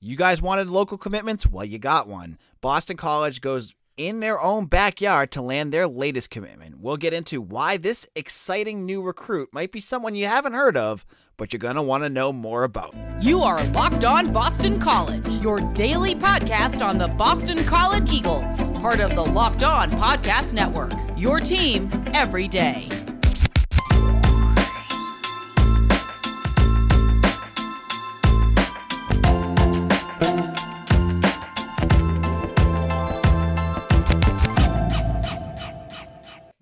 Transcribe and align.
You 0.00 0.14
guys 0.14 0.42
wanted 0.42 0.68
local 0.68 0.98
commitments? 0.98 1.46
Well, 1.46 1.64
you 1.64 1.78
got 1.78 2.06
one. 2.06 2.36
Boston 2.60 2.98
College 2.98 3.40
goes 3.40 3.74
in 3.96 4.20
their 4.20 4.38
own 4.38 4.66
backyard 4.66 5.30
to 5.30 5.40
land 5.40 5.72
their 5.72 5.88
latest 5.88 6.28
commitment. 6.28 6.78
We'll 6.78 6.98
get 6.98 7.14
into 7.14 7.40
why 7.40 7.78
this 7.78 8.06
exciting 8.14 8.84
new 8.84 9.00
recruit 9.00 9.48
might 9.52 9.72
be 9.72 9.80
someone 9.80 10.14
you 10.14 10.26
haven't 10.26 10.52
heard 10.52 10.76
of, 10.76 11.06
but 11.38 11.50
you're 11.50 11.60
going 11.60 11.76
to 11.76 11.82
want 11.82 12.04
to 12.04 12.10
know 12.10 12.30
more 12.30 12.64
about. 12.64 12.94
You 13.22 13.40
are 13.40 13.64
Locked 13.68 14.04
On 14.04 14.32
Boston 14.32 14.78
College, 14.78 15.32
your 15.40 15.60
daily 15.72 16.14
podcast 16.14 16.84
on 16.84 16.98
the 16.98 17.08
Boston 17.08 17.64
College 17.64 18.12
Eagles, 18.12 18.68
part 18.80 19.00
of 19.00 19.14
the 19.14 19.24
Locked 19.24 19.64
On 19.64 19.90
Podcast 19.92 20.52
Network. 20.52 20.92
Your 21.16 21.40
team 21.40 21.88
every 22.12 22.48
day. 22.48 23.05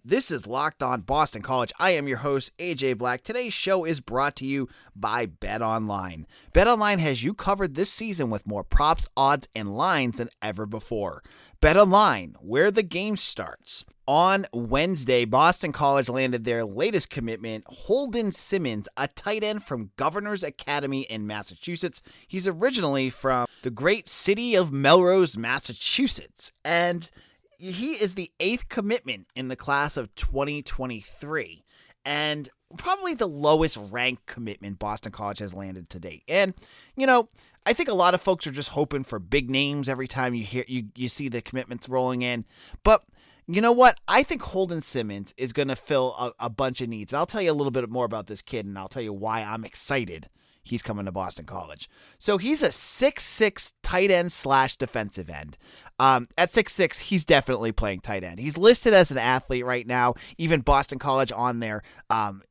This 0.07 0.31
is 0.31 0.47
Locked 0.47 0.83
On 0.83 1.01
Boston 1.01 1.41
College. 1.41 1.73
I 1.79 1.93
am 1.93 2.07
your 2.07 2.19
host, 2.19 2.53
AJ 2.59 2.99
Black. 2.99 3.23
Today's 3.23 3.55
show 3.55 3.87
is 3.87 4.03
brought 4.03 4.37
to 4.37 4.45
you 4.45 4.69
by 4.95 5.25
Bet 5.25 5.63
Online. 5.63 6.27
Bet 6.53 6.69
Online 6.69 6.99
has 6.99 7.25
you 7.25 7.33
covered 7.33 7.75
this 7.75 7.89
season 7.89 8.29
with 8.29 8.47
more 8.47 8.65
props, 8.65 9.09
odds, 9.17 9.49
and 9.57 9.75
lines 9.75 10.19
than 10.19 10.29
ever 10.43 10.67
before. 10.67 11.23
Bet 11.63 11.79
Online, 11.79 12.37
where 12.43 12.71
the 12.71 12.83
game 12.83 13.17
starts. 13.17 13.87
On 14.07 14.45
Wednesday, 14.53 15.25
Boston 15.25 15.73
College 15.73 16.11
landed 16.11 16.45
their 16.45 16.67
latest 16.67 17.09
commitment, 17.09 17.65
Holden 17.67 18.31
Simmons, 18.31 18.87
a 18.99 19.09
tight 19.09 19.43
end 19.43 19.65
from 19.65 19.91
Governor's 19.97 20.43
Academy 20.43 21.05
in 21.05 21.27
Massachusetts. 21.27 22.03
He's 22.29 22.47
originally 22.47 23.09
from 23.09 23.47
the 23.63 23.71
great 23.71 24.07
city 24.07 24.55
of 24.55 24.71
Melrose, 24.71 25.39
Massachusetts. 25.39 26.53
And 26.63 27.11
he 27.59 27.93
is 27.93 28.15
the 28.15 28.31
eighth 28.41 28.69
commitment 28.69 29.27
in 29.35 29.49
the 29.49 29.57
class 29.57 29.97
of 29.97 30.15
2023 30.15 31.65
and 32.05 32.49
probably 32.77 33.15
the 33.15 33.29
lowest 33.29 33.79
ranked 33.91 34.27
commitment 34.27 34.79
Boston 34.79 35.13
College 35.13 35.39
has 35.39 35.55
landed 35.55 35.89
to 35.91 36.01
date. 36.01 36.23
And 36.29 36.55
you 36.97 37.07
know, 37.07 37.29
I 37.67 37.73
think 37.73 37.89
a 37.89 37.95
lot 37.95 38.15
of 38.15 38.21
folks 38.21 38.47
are 38.47 38.53
just 38.53 38.71
hoping 38.71 39.05
for 39.05 39.19
big 39.19 39.51
names 39.51 39.89
every 39.89 40.09
time 40.09 40.35
you 40.35 40.45
hear 40.45 40.65
you 40.69 40.85
you 40.95 41.09
see 41.09 41.29
the 41.29 41.43
commitments 41.43 41.89
rolling 41.89 42.23
in. 42.23 42.45
But 42.83 43.05
you 43.47 43.61
know 43.61 43.73
what? 43.73 43.99
I 44.09 44.23
think 44.23 44.43
Holden 44.43 44.81
Simmons 44.81 45.35
is 45.37 45.53
going 45.53 45.69
to 45.69 45.77
fill 45.77 46.15
a, 46.19 46.47
a 46.47 46.51
bunch 46.51 46.81
of 46.81 46.89
needs. 46.89 47.13
I'll 47.13 47.27
tell 47.27 47.43
you 47.43 47.51
a 47.51 47.55
little 47.55 47.71
bit 47.71 47.89
more 47.91 48.07
about 48.07 48.27
this 48.27 48.41
kid, 48.41 48.65
and 48.65 48.79
I'll 48.79 48.89
tell 48.89 49.03
you 49.03 49.13
why 49.13 49.43
I'm 49.43 49.65
excited 49.65 50.29
he's 50.65 50.83
coming 50.83 51.05
to 51.05 51.13
Boston 51.13 51.47
College. 51.47 51.89
So 52.19 52.39
he's 52.39 52.63
a 52.63 52.73
six-six 52.73 53.75
tight 53.83 54.11
end 54.11 54.33
slash 54.33 54.77
defensive 54.77 55.31
end. 55.31 55.57
Um, 55.99 56.27
at 56.37 56.51
six-six, 56.51 56.99
he's 56.99 57.25
definitely 57.25 57.71
playing 57.71 58.01
tight 58.01 58.25
end. 58.25 58.41
He's 58.41 58.59
listed 58.59 58.93
as 58.93 59.13
an 59.13 59.19
athlete 59.19 59.65
right 59.65 59.87
now. 59.87 60.15
Even 60.39 60.61
Boston 60.61 60.99
College 60.99 61.31
on 61.31 61.61
their 61.61 61.83
um, 62.11 62.43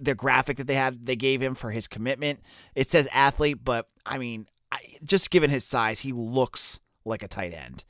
the 0.00 0.14
graphic 0.14 0.56
that 0.56 0.66
they 0.66 0.74
had 0.74 1.06
they 1.06 1.16
gave 1.16 1.40
him 1.40 1.54
for 1.54 1.70
his 1.70 1.86
commitment, 1.86 2.40
it 2.74 2.90
says 2.90 3.08
athlete, 3.12 3.64
but 3.64 3.88
I 4.04 4.18
mean, 4.18 4.46
I, 4.72 4.78
just 5.04 5.30
given 5.30 5.50
his 5.50 5.64
size, 5.64 6.00
he 6.00 6.12
looks 6.12 6.80
like 7.04 7.22
a 7.22 7.28
tight 7.28 7.54
end. 7.54 7.84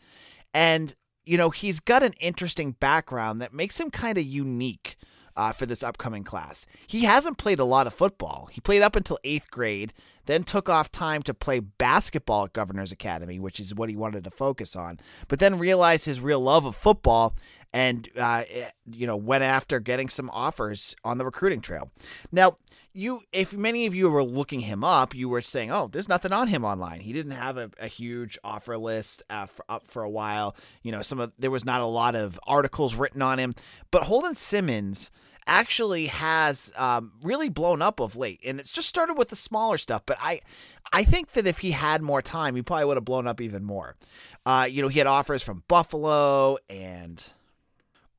And 0.53 0.95
you 1.25 1.37
know, 1.37 1.51
he's 1.51 1.81
got 1.81 2.03
an 2.03 2.15
interesting 2.21 2.73
background 2.73 3.41
that 3.41 3.53
makes 3.53 3.79
him 3.79 3.91
kind 3.91 4.19
of 4.19 4.25
unique 4.25 4.97
uh, 5.36 5.53
for 5.53 5.67
this 5.67 5.83
upcoming 5.83 6.25
class. 6.25 6.67
He 6.86 7.05
hasn't 7.05 7.39
played 7.39 7.59
a 7.59 7.64
lot 7.64 7.86
of 7.86 7.95
football. 7.95 8.48
He 8.53 8.61
played 8.61 8.83
up 8.83 8.97
until 8.97 9.19
eighth 9.25 9.50
grade, 9.50 9.92
then 10.31 10.45
took 10.45 10.69
off 10.69 10.92
time 10.92 11.23
to 11.25 11.34
play 11.34 11.59
basketball 11.59 12.45
at 12.45 12.53
Governor's 12.53 12.92
Academy, 12.92 13.41
which 13.41 13.59
is 13.59 13.75
what 13.75 13.89
he 13.89 13.97
wanted 13.97 14.25
to 14.25 14.31
focus 14.31 14.77
on, 14.77 14.98
but 15.28 15.39
then 15.41 15.59
realized 15.59 16.05
his 16.05 16.20
real 16.20 16.41
love 16.41 16.64
of 16.64 16.77
football 16.77 17.34
and 17.73 18.09
uh, 18.19 18.45
you 18.91 19.06
know 19.06 19.17
went 19.17 19.45
after 19.45 19.78
getting 19.78 20.08
some 20.08 20.30
offers 20.30 20.96
on 21.05 21.18
the 21.18 21.24
recruiting 21.24 21.61
trail. 21.61 21.91
Now, 22.33 22.57
you 22.92 23.23
if 23.33 23.55
many 23.55 23.86
of 23.86 23.95
you 23.95 24.11
were 24.11 24.24
looking 24.24 24.61
him 24.61 24.83
up, 24.83 25.14
you 25.14 25.29
were 25.29 25.41
saying, 25.41 25.70
"Oh, 25.70 25.89
there's 25.89 26.08
nothing 26.08 26.33
on 26.33 26.48
him 26.48 26.64
online. 26.64 27.01
He 27.01 27.12
didn't 27.12 27.33
have 27.33 27.57
a, 27.57 27.70
a 27.79 27.86
huge 27.86 28.39
offer 28.42 28.77
list 28.77 29.23
uh, 29.30 29.47
for, 29.47 29.64
up 29.68 29.86
for 29.86 30.02
a 30.02 30.11
while. 30.11 30.57
You 30.83 30.92
know, 30.92 31.02
some 31.02 31.20
of 31.20 31.33
there 31.39 31.51
was 31.51 31.64
not 31.64 31.80
a 31.80 31.86
lot 31.86 32.17
of 32.17 32.41
articles 32.47 32.97
written 32.97 33.23
on 33.23 33.39
him, 33.39 33.52
but 33.91 34.05
Holden 34.05 34.35
Simmons." 34.35 35.11
Actually 35.50 36.06
has 36.06 36.72
um, 36.77 37.12
really 37.22 37.48
blown 37.48 37.83
up 37.83 37.98
of 37.98 38.16
late 38.16 38.40
and 38.46 38.61
it's 38.61 38.70
just 38.70 38.88
started 38.88 39.18
with 39.18 39.28
the 39.28 39.36
smaller 39.36 39.77
stuff 39.77 40.02
but 40.06 40.16
i 40.20 40.40
i 40.92 41.02
think 41.02 41.33
that 41.33 41.46
if 41.46 41.58
he 41.58 41.72
had 41.72 42.00
more 42.00 42.22
time 42.22 42.55
he 42.55 42.62
probably 42.62 42.84
would 42.84 42.96
have 42.96 43.05
blown 43.05 43.27
up 43.27 43.40
even 43.40 43.64
more 43.64 43.96
uh, 44.46 44.66
you 44.70 44.80
know 44.80 44.88
he 44.88 44.98
had 44.98 45.08
offers 45.08 45.42
from 45.42 45.64
buffalo 45.68 46.56
and 46.70 47.33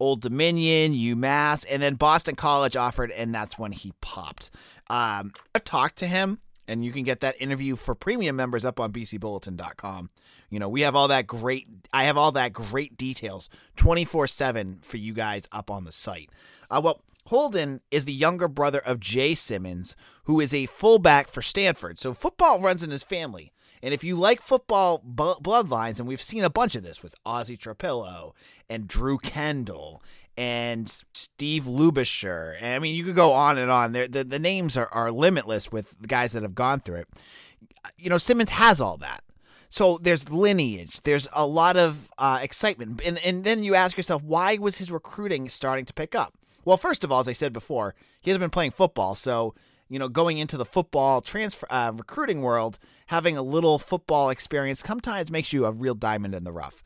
Old 0.02 0.22
Dominion, 0.22 0.96
UMass, 0.96 1.64
and 1.70 1.80
then 1.80 1.94
Boston 1.94 2.36
College 2.36 2.76
offered, 2.76 3.12
and 3.12 3.36
that's 3.36 3.60
when 3.60 3.72
he 3.72 3.94
popped. 4.02 4.50
Um, 4.90 5.32
I've 5.54 5.64
talked 5.64 5.98
to 5.98 6.08
him, 6.08 6.40
and 6.68 6.84
you 6.84 6.92
can 6.92 7.04
get 7.04 7.20
that 7.20 7.40
interview 7.40 7.76
for 7.76 7.94
premium 7.94 8.36
members 8.36 8.66
up 8.66 8.80
on 8.80 8.92
bcbulletin.com. 8.92 10.10
You 10.50 10.60
know, 10.60 10.70
we 10.70 10.82
have 10.82 10.96
all 10.96 11.08
that 11.10 11.28
great, 11.28 11.68
I 11.94 12.06
have 12.06 12.18
all 12.18 12.32
that 12.32 12.52
great 12.52 12.98
details 12.98 13.48
24 13.76 14.26
7 14.26 14.80
for 14.82 14.98
you 14.98 15.14
guys 15.14 15.44
up 15.52 15.70
on 15.70 15.84
the 15.84 15.92
site. 15.92 16.32
Uh, 16.72 16.82
well, 16.84 17.02
Holden 17.28 17.82
is 17.92 18.06
the 18.06 18.14
younger 18.14 18.48
brother 18.48 18.80
of 18.80 19.00
Jay 19.00 19.34
Simmons, 19.36 19.96
who 20.26 20.40
is 20.40 20.54
a 20.54 20.66
fullback 20.66 21.28
for 21.28 21.42
Stanford. 21.42 22.00
So 22.00 22.14
football 22.14 22.60
runs 22.60 22.84
in 22.84 22.92
his 22.92 23.04
family. 23.04 23.52
And 23.84 23.94
if 23.94 24.04
you 24.04 24.16
like 24.16 24.42
football 24.42 25.00
b- 25.00 25.36
bloodlines, 25.42 26.00
and 26.00 26.08
we've 26.08 26.22
seen 26.22 26.44
a 26.44 26.50
bunch 26.50 26.76
of 26.76 26.84
this 26.84 27.02
with 27.02 27.16
Ozzy 27.26 27.58
Trapilo 27.58 28.34
and 28.70 28.88
Drew 28.88 29.18
Kendall 29.18 30.04
and 30.38 31.04
Steve 31.14 31.64
Lubisher, 31.64 32.56
and 32.60 32.76
I 32.76 32.80
mean, 32.80 32.96
you 32.96 33.04
could 33.04 33.16
go 33.16 33.34
on 33.34 33.58
and 33.58 33.72
on. 33.72 33.94
The, 33.94 34.08
the 34.08 34.40
names 34.40 34.78
are, 34.78 34.90
are 34.92 35.12
limitless 35.12 35.72
with 35.72 35.94
the 36.00 36.08
guys 36.08 36.34
that 36.34 36.44
have 36.44 36.56
gone 36.56 36.80
through 36.80 36.98
it. 36.98 37.08
You 37.98 38.10
know, 38.10 38.20
Simmons 38.20 38.52
has 38.52 38.80
all 38.80 38.98
that. 38.98 39.24
So 39.70 39.98
there's 40.02 40.30
lineage. 40.30 41.02
There's 41.02 41.28
a 41.34 41.46
lot 41.46 41.78
of 41.78 42.12
uh, 42.18 42.40
excitement, 42.42 43.02
and 43.06 43.18
and 43.20 43.44
then 43.46 43.64
you 43.64 43.74
ask 43.74 43.96
yourself, 43.96 44.22
why 44.22 44.58
was 44.58 44.78
his 44.78 44.92
recruiting 44.92 45.48
starting 45.50 45.86
to 45.86 45.94
pick 45.94 46.14
up? 46.14 46.34
Well, 46.66 46.78
first 46.78 47.04
of 47.04 47.12
all, 47.12 47.20
as 47.20 47.28
I 47.28 47.34
said 47.34 47.54
before, 47.54 47.96
he 48.22 48.30
hasn't 48.30 48.42
been 48.42 48.50
playing 48.50 48.72
football, 48.72 49.16
so 49.16 49.56
you 49.92 50.00
know, 50.00 50.08
going 50.08 50.38
into 50.38 50.56
the 50.56 50.64
football 50.64 51.20
transfer 51.20 51.68
uh, 51.70 51.92
recruiting 51.94 52.42
world, 52.42 52.80
having 53.08 53.36
a 53.36 53.42
little 53.42 53.78
football 53.78 54.30
experience 54.30 54.80
sometimes 54.80 55.30
makes 55.30 55.52
you 55.52 55.66
a 55.66 55.72
real 55.72 55.96
diamond 55.96 56.34
in 56.34 56.46
the 56.46 56.52
rough. 56.54 56.82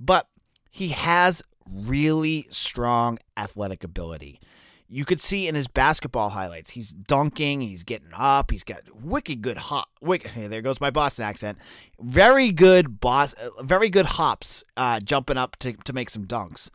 But 0.00 0.28
he 0.70 0.88
has 0.88 1.42
really 1.70 2.46
strong 2.48 3.18
athletic 3.36 3.84
ability. 3.84 4.40
You 4.88 5.04
could 5.04 5.20
see 5.20 5.46
in 5.46 5.54
his 5.54 5.68
basketball 5.68 6.30
highlights, 6.30 6.70
he's 6.70 6.90
dunking, 6.90 7.60
he's 7.60 7.82
getting 7.82 8.12
up, 8.14 8.50
he's 8.50 8.64
got 8.64 8.80
wicked 8.98 9.42
good 9.42 9.58
hop. 9.58 9.90
Wicked, 10.00 10.30
hey, 10.30 10.46
there 10.46 10.62
goes 10.62 10.80
my 10.80 10.88
Boston 10.88 11.26
accent. 11.26 11.58
Very 12.00 12.50
good 12.50 12.98
boss, 12.98 13.34
uh, 13.34 13.62
very 13.62 13.90
good 13.90 14.06
hops, 14.06 14.64
uh, 14.78 15.00
jumping 15.00 15.36
up 15.36 15.56
to, 15.56 15.74
to 15.74 15.92
make 15.92 16.08
some 16.08 16.24
dunks. 16.24 16.70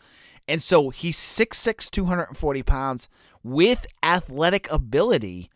And 0.47 0.61
so 0.61 0.89
he's 0.89 1.17
6'6, 1.17 1.89
240 1.89 2.63
pounds 2.63 3.09
with 3.43 3.87
athletic 4.03 4.69
ability 4.71 5.49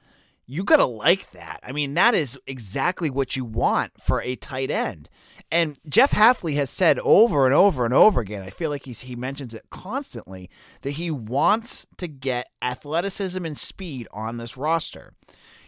you 0.50 0.64
got 0.64 0.78
to 0.78 0.86
like 0.86 1.32
that. 1.32 1.60
I 1.62 1.74
mean, 1.74 1.94
that 1.96 2.16
is 2.16 2.40
exactly 2.48 3.10
what 3.10 3.36
you 3.36 3.44
want 3.44 4.02
for 4.02 4.22
a 4.22 4.38
tight 4.38 4.72
end. 4.72 5.10
And 5.52 5.78
Jeff 5.88 6.12
Hafley 6.12 6.56
has 6.56 6.70
said 6.70 7.00
over 7.00 7.46
and 7.46 7.54
over 7.54 7.84
and 7.84 7.94
over 7.94 8.22
again, 8.22 8.42
I 8.42 8.50
feel 8.50 8.70
like 8.70 8.86
he's, 8.86 9.02
he 9.02 9.16
mentions 9.16 9.54
it 9.54 9.66
constantly, 9.70 10.50
that 10.82 10.92
he 10.92 11.12
wants 11.12 11.86
to 11.98 12.08
get 12.08 12.50
athleticism 12.62 13.46
and 13.46 13.58
speed 13.58 14.08
on 14.14 14.38
this 14.38 14.56
roster. 14.56 15.14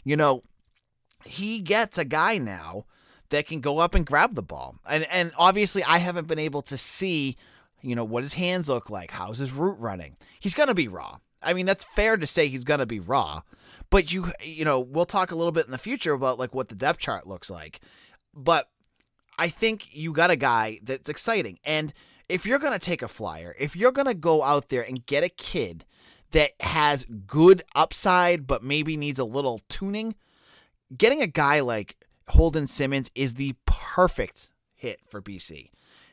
You 0.06 0.16
know, 0.16 0.44
he 1.25 1.59
gets 1.59 1.97
a 1.97 2.06
guy 2.06 2.38
now 2.38 2.86
that 3.30 3.47
can 3.47 3.59
go 3.59 3.80
up 3.80 3.94
and 3.96 4.06
grab 4.06 4.33
the 4.33 4.42
ball. 4.42 4.77
And, 4.89 5.06
and 5.12 5.33
obviously, 5.38 5.83
I 5.83 5.98
haven't 5.98 6.27
been 6.27 6.39
able 6.39 6.62
to 6.63 6.77
see, 6.77 7.36
you 7.81 7.96
know, 7.96 8.04
what 8.04 8.24
his 8.24 8.34
hands 8.34 8.70
look 8.70 8.90
like. 8.90 9.12
How's 9.12 9.40
his 9.40 9.52
route 9.52 9.80
running? 9.80 10.18
He's 10.40 10.54
going 10.54 10.70
to 10.70 10.76
be 10.76 10.88
raw. 10.88 11.18
I 11.42 11.54
mean, 11.54 11.66
that's 11.66 11.84
fair 11.84 12.18
to 12.18 12.28
say 12.28 12.48
he's 12.48 12.64
going 12.64 12.80
to 12.80 12.86
be 12.86 13.00
raw. 13.00 13.42
But 13.90 14.14
you 14.14 14.28
you 14.44 14.66
know, 14.66 14.80
we'll 14.80 15.06
talk 15.06 15.31
a 15.31 15.36
little 15.36 15.52
bit 15.52 15.66
in 15.66 15.72
the 15.72 15.78
future 15.78 16.14
about 16.14 16.40
like 16.40 16.54
what 16.54 16.70
the 16.70 16.76
depth 16.76 17.00
chart 17.00 17.26
looks 17.26 17.50
like. 17.50 17.80
But 18.34 18.70
I 19.38 19.48
think 19.48 19.96
you 19.96 20.12
got 20.12 20.31
a 20.31 20.36
guy 20.36 20.80
that's 20.84 21.10
exciting. 21.10 21.60
And 21.64 21.94
if 22.28 22.46
you're 22.46 22.60
going 22.60 22.74
to 22.74 22.80
take 22.80 23.02
a 23.02 23.08
flyer, 23.08 23.56
if 23.58 23.76
you're 23.76 23.92
going 23.92 24.08
to 24.08 24.14
go 24.14 24.44
out 24.44 24.70
there 24.70 24.84
and 24.84 25.06
get 25.06 25.24
a 25.24 25.30
kid 25.30 25.86
that 26.31 26.52
has 26.60 27.06
good 27.06 27.64
upside 27.74 28.46
but 28.46 28.64
maybe 28.64 28.98
needs 28.98 29.18
a 29.18 29.26
little 29.26 29.62
tuning, 29.70 30.16
getting 30.96 31.22
a 31.22 31.28
guy 31.28 31.62
like 31.62 31.96
Holden 32.28 32.68
Simmons 32.68 33.10
is 33.16 33.36
the 33.36 33.56
perfect 33.66 34.50
hit 34.76 35.00
for 35.10 35.22
BC. 35.22 35.70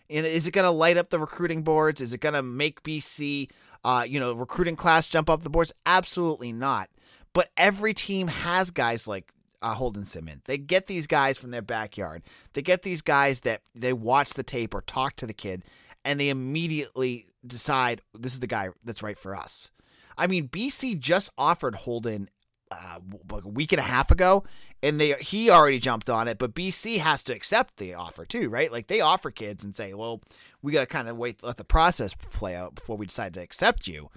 And 0.08 0.24
is 0.26 0.46
it 0.46 0.52
going 0.52 0.64
to 0.64 0.70
light 0.70 0.96
up 0.96 1.10
the 1.10 1.18
recruiting 1.18 1.62
boards? 1.62 2.00
Is 2.00 2.12
it 2.12 2.20
going 2.20 2.34
to 2.34 2.42
make 2.42 2.82
BC, 2.82 3.50
uh, 3.84 4.04
you 4.08 4.20
know, 4.20 4.32
recruiting 4.32 4.76
class 4.76 5.06
jump 5.06 5.28
up 5.28 5.42
the 5.42 5.50
boards? 5.50 5.72
Absolutely 5.84 6.52
not. 6.52 6.88
But 7.32 7.50
every 7.56 7.92
team 7.92 8.28
has 8.28 8.70
guys 8.70 9.06
like 9.06 9.32
uh, 9.62 9.74
Holden 9.74 10.04
Simmons. 10.04 10.42
They 10.46 10.58
get 10.58 10.86
these 10.86 11.06
guys 11.06 11.38
from 11.38 11.50
their 11.50 11.62
backyard. 11.62 12.22
They 12.52 12.62
get 12.62 12.82
these 12.82 13.02
guys 13.02 13.40
that 13.40 13.62
they 13.74 13.92
watch 13.92 14.34
the 14.34 14.42
tape 14.42 14.74
or 14.74 14.82
talk 14.82 15.16
to 15.16 15.26
the 15.26 15.34
kid, 15.34 15.64
and 16.04 16.20
they 16.20 16.28
immediately 16.28 17.26
decide 17.46 18.00
this 18.18 18.32
is 18.32 18.40
the 18.40 18.46
guy 18.46 18.70
that's 18.84 19.02
right 19.02 19.18
for 19.18 19.34
us. 19.34 19.70
I 20.18 20.26
mean, 20.26 20.48
BC 20.48 20.98
just 20.98 21.30
offered 21.36 21.74
Holden 21.74 22.28
uh, 22.70 22.98
like 23.30 23.44
a 23.44 23.48
week 23.48 23.72
and 23.72 23.80
a 23.80 23.84
half 23.84 24.10
ago, 24.10 24.44
and 24.82 25.00
they 25.00 25.12
he 25.14 25.50
already 25.50 25.78
jumped 25.78 26.10
on 26.10 26.28
it. 26.28 26.38
But 26.38 26.54
BC 26.54 26.98
has 26.98 27.22
to 27.24 27.34
accept 27.34 27.76
the 27.76 27.94
offer 27.94 28.24
too, 28.24 28.48
right? 28.48 28.70
Like 28.70 28.88
they 28.88 29.00
offer 29.00 29.30
kids 29.30 29.64
and 29.64 29.76
say, 29.76 29.94
"Well, 29.94 30.20
we 30.62 30.72
got 30.72 30.80
to 30.80 30.86
kind 30.86 31.08
of 31.08 31.16
wait, 31.16 31.42
let 31.42 31.56
the 31.56 31.64
process 31.64 32.14
play 32.14 32.54
out 32.54 32.74
before 32.74 32.96
we 32.96 33.06
decide 33.06 33.34
to 33.34 33.42
accept 33.42 33.86
you." 33.86 34.10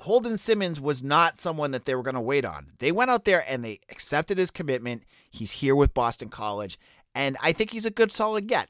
Holden 0.00 0.38
Simmons 0.38 0.80
was 0.80 1.02
not 1.04 1.38
someone 1.38 1.72
that 1.72 1.84
they 1.84 1.94
were 1.94 2.02
going 2.02 2.14
to 2.14 2.20
wait 2.22 2.44
on. 2.44 2.72
They 2.78 2.90
went 2.90 3.10
out 3.10 3.24
there 3.24 3.44
and 3.46 3.62
they 3.62 3.80
accepted 3.90 4.38
his 4.38 4.50
commitment. 4.50 5.02
He's 5.30 5.52
here 5.52 5.76
with 5.76 5.92
Boston 5.92 6.30
College, 6.30 6.78
and 7.14 7.36
I 7.42 7.52
think 7.52 7.70
he's 7.70 7.86
a 7.86 7.90
good, 7.90 8.10
solid 8.10 8.46
get. 8.46 8.68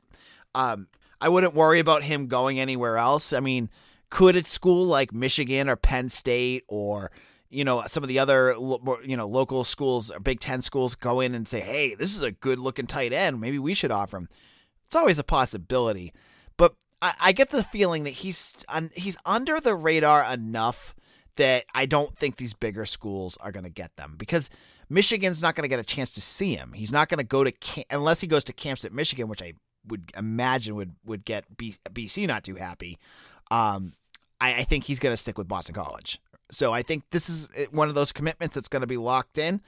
Um, 0.54 0.88
I 1.20 1.28
wouldn't 1.28 1.54
worry 1.54 1.78
about 1.78 2.02
him 2.02 2.26
going 2.26 2.58
anywhere 2.58 2.96
else. 2.96 3.32
I 3.32 3.40
mean, 3.40 3.70
could 4.10 4.36
a 4.36 4.44
school 4.44 4.86
like 4.86 5.12
Michigan 5.12 5.68
or 5.68 5.76
Penn 5.76 6.08
State 6.08 6.64
or 6.66 7.12
you 7.50 7.64
know 7.64 7.82
some 7.86 8.02
of 8.02 8.08
the 8.08 8.18
other 8.18 8.54
you 9.04 9.16
know 9.16 9.26
local 9.26 9.64
schools 9.64 10.10
or 10.10 10.20
Big 10.20 10.40
Ten 10.40 10.60
schools 10.60 10.94
go 10.94 11.20
in 11.20 11.34
and 11.34 11.46
say, 11.46 11.60
"Hey, 11.60 11.94
this 11.94 12.14
is 12.14 12.22
a 12.22 12.32
good 12.32 12.58
looking 12.58 12.86
tight 12.86 13.12
end. 13.12 13.40
Maybe 13.40 13.58
we 13.58 13.74
should 13.74 13.90
offer 13.90 14.16
him." 14.16 14.28
It's 14.86 14.96
always 14.96 15.18
a 15.18 15.24
possibility, 15.24 16.12
but 16.56 16.74
I, 17.02 17.14
I 17.20 17.32
get 17.32 17.50
the 17.50 17.62
feeling 17.62 18.04
that 18.04 18.10
he's 18.10 18.64
he's 18.94 19.18
under 19.26 19.60
the 19.60 19.74
radar 19.74 20.24
enough 20.32 20.94
that 21.36 21.64
I 21.74 21.86
don't 21.86 22.16
think 22.16 22.36
these 22.36 22.54
bigger 22.54 22.84
schools 22.84 23.36
are 23.38 23.52
going 23.52 23.64
to 23.64 23.70
get 23.70 23.96
them 23.96 24.14
because 24.18 24.50
Michigan's 24.88 25.40
not 25.40 25.54
going 25.54 25.62
to 25.62 25.68
get 25.68 25.78
a 25.78 25.84
chance 25.84 26.14
to 26.14 26.20
see 26.20 26.54
him. 26.54 26.72
He's 26.72 26.92
not 26.92 27.08
going 27.08 27.18
to 27.18 27.24
go 27.24 27.44
to 27.44 27.52
camp, 27.52 27.86
unless 27.90 28.20
he 28.20 28.26
goes 28.26 28.44
to 28.44 28.52
camps 28.52 28.84
at 28.84 28.92
Michigan, 28.92 29.28
which 29.28 29.42
I 29.42 29.54
would 29.86 30.10
imagine 30.16 30.74
would 30.76 30.94
would 31.04 31.24
get 31.24 31.56
B, 31.56 31.74
BC 31.84 32.26
not 32.26 32.44
too 32.44 32.56
happy. 32.56 32.98
Um, 33.50 33.94
I, 34.40 34.56
I 34.56 34.62
think 34.62 34.84
he's 34.84 34.98
going 34.98 35.12
to 35.12 35.16
stick 35.16 35.38
with 35.38 35.48
Boston 35.48 35.74
College. 35.74 36.20
So 36.50 36.72
I 36.72 36.82
think 36.82 37.04
this 37.10 37.28
is 37.28 37.48
eh, 37.56 37.66
one 37.70 37.88
of 37.88 37.94
those 37.94 38.12
commitments 38.12 38.54
that's 38.54 38.68
going 38.68 38.80
to 38.80 38.86
be 38.86 38.96
locked 38.96 39.38
in. 39.38 39.60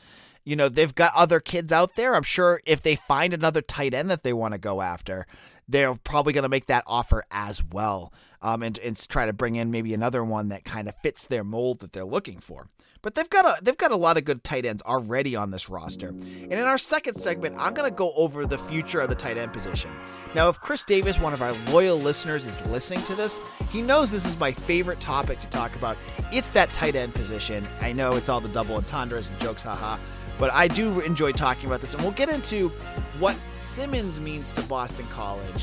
You 0.44 0.56
know, 0.56 0.68
they've 0.68 0.94
got 0.94 1.12
other 1.14 1.38
kids 1.38 1.72
out 1.72 1.94
there. 1.94 2.14
I'm 2.14 2.24
sure 2.24 2.60
if 2.66 2.82
they 2.82 2.96
find 2.96 3.32
another 3.32 3.62
tight 3.62 3.94
end 3.94 4.10
that 4.10 4.24
they 4.24 4.32
want 4.32 4.54
to 4.54 4.58
go 4.58 4.80
after, 4.80 5.26
they're 5.72 5.94
probably 5.94 6.32
going 6.32 6.42
to 6.42 6.48
make 6.48 6.66
that 6.66 6.84
offer 6.86 7.24
as 7.30 7.62
well 7.64 8.12
um, 8.42 8.62
and, 8.62 8.78
and 8.78 8.96
try 9.08 9.26
to 9.26 9.32
bring 9.32 9.56
in 9.56 9.70
maybe 9.70 9.94
another 9.94 10.22
one 10.24 10.48
that 10.48 10.64
kind 10.64 10.88
of 10.88 10.94
fits 11.02 11.26
their 11.26 11.44
mold 11.44 11.80
that 11.80 11.92
they're 11.92 12.04
looking 12.04 12.38
for. 12.38 12.68
But 13.00 13.16
they've 13.16 13.28
got 13.28 13.44
a 13.44 13.60
they've 13.60 13.76
got 13.76 13.90
a 13.90 13.96
lot 13.96 14.16
of 14.16 14.24
good 14.24 14.44
tight 14.44 14.64
ends 14.64 14.80
already 14.82 15.34
on 15.34 15.50
this 15.50 15.68
roster. 15.68 16.10
And 16.10 16.52
in 16.52 16.60
our 16.60 16.78
second 16.78 17.14
segment, 17.16 17.56
I'm 17.58 17.74
going 17.74 17.90
to 17.90 17.94
go 17.94 18.12
over 18.14 18.46
the 18.46 18.58
future 18.58 19.00
of 19.00 19.08
the 19.08 19.16
tight 19.16 19.36
end 19.36 19.52
position. 19.52 19.90
Now, 20.36 20.48
if 20.48 20.60
Chris 20.60 20.84
Davis, 20.84 21.18
one 21.18 21.34
of 21.34 21.42
our 21.42 21.52
loyal 21.72 21.98
listeners, 21.98 22.46
is 22.46 22.64
listening 22.66 23.02
to 23.04 23.16
this, 23.16 23.40
he 23.70 23.82
knows 23.82 24.12
this 24.12 24.24
is 24.24 24.38
my 24.38 24.52
favorite 24.52 25.00
topic 25.00 25.40
to 25.40 25.48
talk 25.48 25.74
about. 25.74 25.96
It's 26.32 26.50
that 26.50 26.72
tight 26.72 26.94
end 26.94 27.12
position. 27.12 27.66
I 27.80 27.92
know 27.92 28.14
it's 28.14 28.28
all 28.28 28.40
the 28.40 28.48
double 28.48 28.76
entendres 28.76 29.28
and 29.28 29.38
jokes, 29.40 29.62
haha. 29.62 29.98
But 30.38 30.52
I 30.52 30.66
do 30.66 31.00
enjoy 31.00 31.32
talking 31.32 31.66
about 31.66 31.80
this, 31.80 31.94
and 31.94 32.02
we'll 32.02 32.12
get 32.12 32.28
into 32.28 32.70
what 33.18 33.36
Simmons 33.52 34.18
means 34.18 34.54
to 34.54 34.62
Boston 34.62 35.06
College 35.08 35.61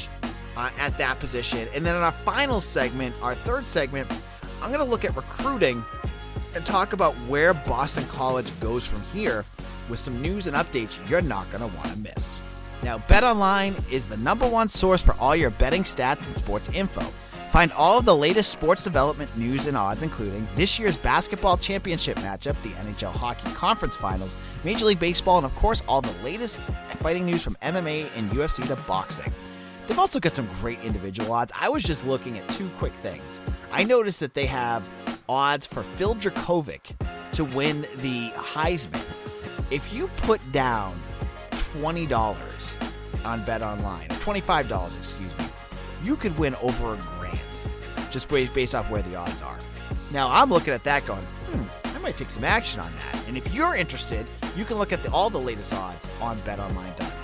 uh, 0.55 0.69
at 0.77 0.97
that 0.97 1.19
position. 1.19 1.67
And 1.73 1.85
then 1.85 1.95
in 1.95 2.01
our 2.01 2.11
final 2.11 2.61
segment, 2.61 3.21
our 3.23 3.33
third 3.33 3.65
segment, 3.65 4.11
I'm 4.61 4.71
going 4.71 4.83
to 4.83 4.89
look 4.89 5.05
at 5.05 5.15
recruiting 5.15 5.83
and 6.55 6.65
talk 6.65 6.93
about 6.93 7.13
where 7.27 7.53
Boston 7.53 8.05
College 8.07 8.47
goes 8.59 8.85
from 8.85 9.01
here 9.13 9.45
with 9.89 9.99
some 9.99 10.21
news 10.21 10.47
and 10.47 10.55
updates 10.55 10.97
you're 11.09 11.21
not 11.21 11.49
going 11.49 11.67
to 11.67 11.75
want 11.77 11.89
to 11.89 11.97
miss. 11.97 12.41
Now, 12.83 12.97
BetOnline 12.97 13.91
is 13.91 14.07
the 14.07 14.17
number 14.17 14.47
one 14.47 14.69
source 14.69 15.01
for 15.01 15.13
all 15.19 15.35
your 15.35 15.49
betting 15.49 15.83
stats 15.83 16.25
and 16.25 16.35
sports 16.35 16.69
info. 16.69 17.05
Find 17.51 17.71
all 17.71 17.97
of 17.97 18.05
the 18.05 18.15
latest 18.15 18.51
sports 18.51 18.83
development 18.83 19.35
news 19.35 19.65
and 19.65 19.75
odds, 19.75 20.03
including 20.03 20.47
this 20.55 20.77
year's 20.77 20.95
basketball 20.95 21.57
championship 21.57 22.17
matchup, 22.19 22.61
the 22.61 22.69
NHL 22.69 23.11
Hockey 23.11 23.51
Conference 23.53 23.95
Finals, 23.95 24.37
Major 24.63 24.85
League 24.85 24.99
Baseball, 24.99 25.37
and 25.37 25.45
of 25.45 25.55
course, 25.55 25.81
all 25.87 26.01
the 26.01 26.23
latest 26.23 26.59
fighting 26.99 27.25
news 27.25 27.41
from 27.41 27.55
MMA 27.55 28.07
and 28.15 28.29
UFC 28.31 28.65
to 28.67 28.75
boxing. 28.87 29.33
They've 29.89 29.97
also 29.97 30.19
got 30.19 30.35
some 30.35 30.45
great 30.61 30.79
individual 30.81 31.33
odds. 31.33 31.51
I 31.59 31.67
was 31.67 31.81
just 31.81 32.05
looking 32.05 32.37
at 32.37 32.47
two 32.49 32.69
quick 32.77 32.93
things. 33.01 33.41
I 33.71 33.83
noticed 33.83 34.19
that 34.19 34.35
they 34.35 34.45
have 34.45 34.87
odds 35.27 35.65
for 35.65 35.81
Phil 35.81 36.13
Jurkovec 36.13 36.95
to 37.31 37.43
win 37.43 37.81
the 37.97 38.29
Heisman. 38.35 39.01
If 39.71 39.91
you 39.91 40.07
put 40.17 40.39
down 40.51 41.01
$20 41.81 43.25
on 43.25 43.43
Bet 43.43 43.63
Online, 43.63 44.07
$25, 44.09 44.95
excuse 44.95 45.35
me, 45.39 45.45
you 46.03 46.15
could 46.15 46.37
win 46.37 46.53
over 46.61 46.93
a 46.93 46.97
grand 46.97 47.39
just 48.11 48.29
based 48.29 48.75
off 48.75 48.91
where 48.91 49.01
the 49.01 49.15
odds 49.15 49.41
are. 49.41 49.57
Now, 50.11 50.31
I'm 50.31 50.51
looking 50.51 50.75
at 50.75 50.83
that 50.83 51.03
going, 51.07 51.21
hmm, 51.21 51.63
I 51.95 51.97
might 51.97 52.15
take 52.15 52.29
some 52.29 52.43
action 52.43 52.79
on 52.79 52.93
that. 52.95 53.27
And 53.27 53.35
if 53.35 53.51
you're 53.55 53.73
interested, 53.73 54.27
you 54.55 54.65
can 54.65 54.77
look 54.77 54.93
at 54.93 55.01
the, 55.01 55.11
all 55.11 55.31
the 55.31 55.41
latest 55.41 55.73
odds 55.73 56.07
on 56.21 56.37
betonline.net. 56.37 57.18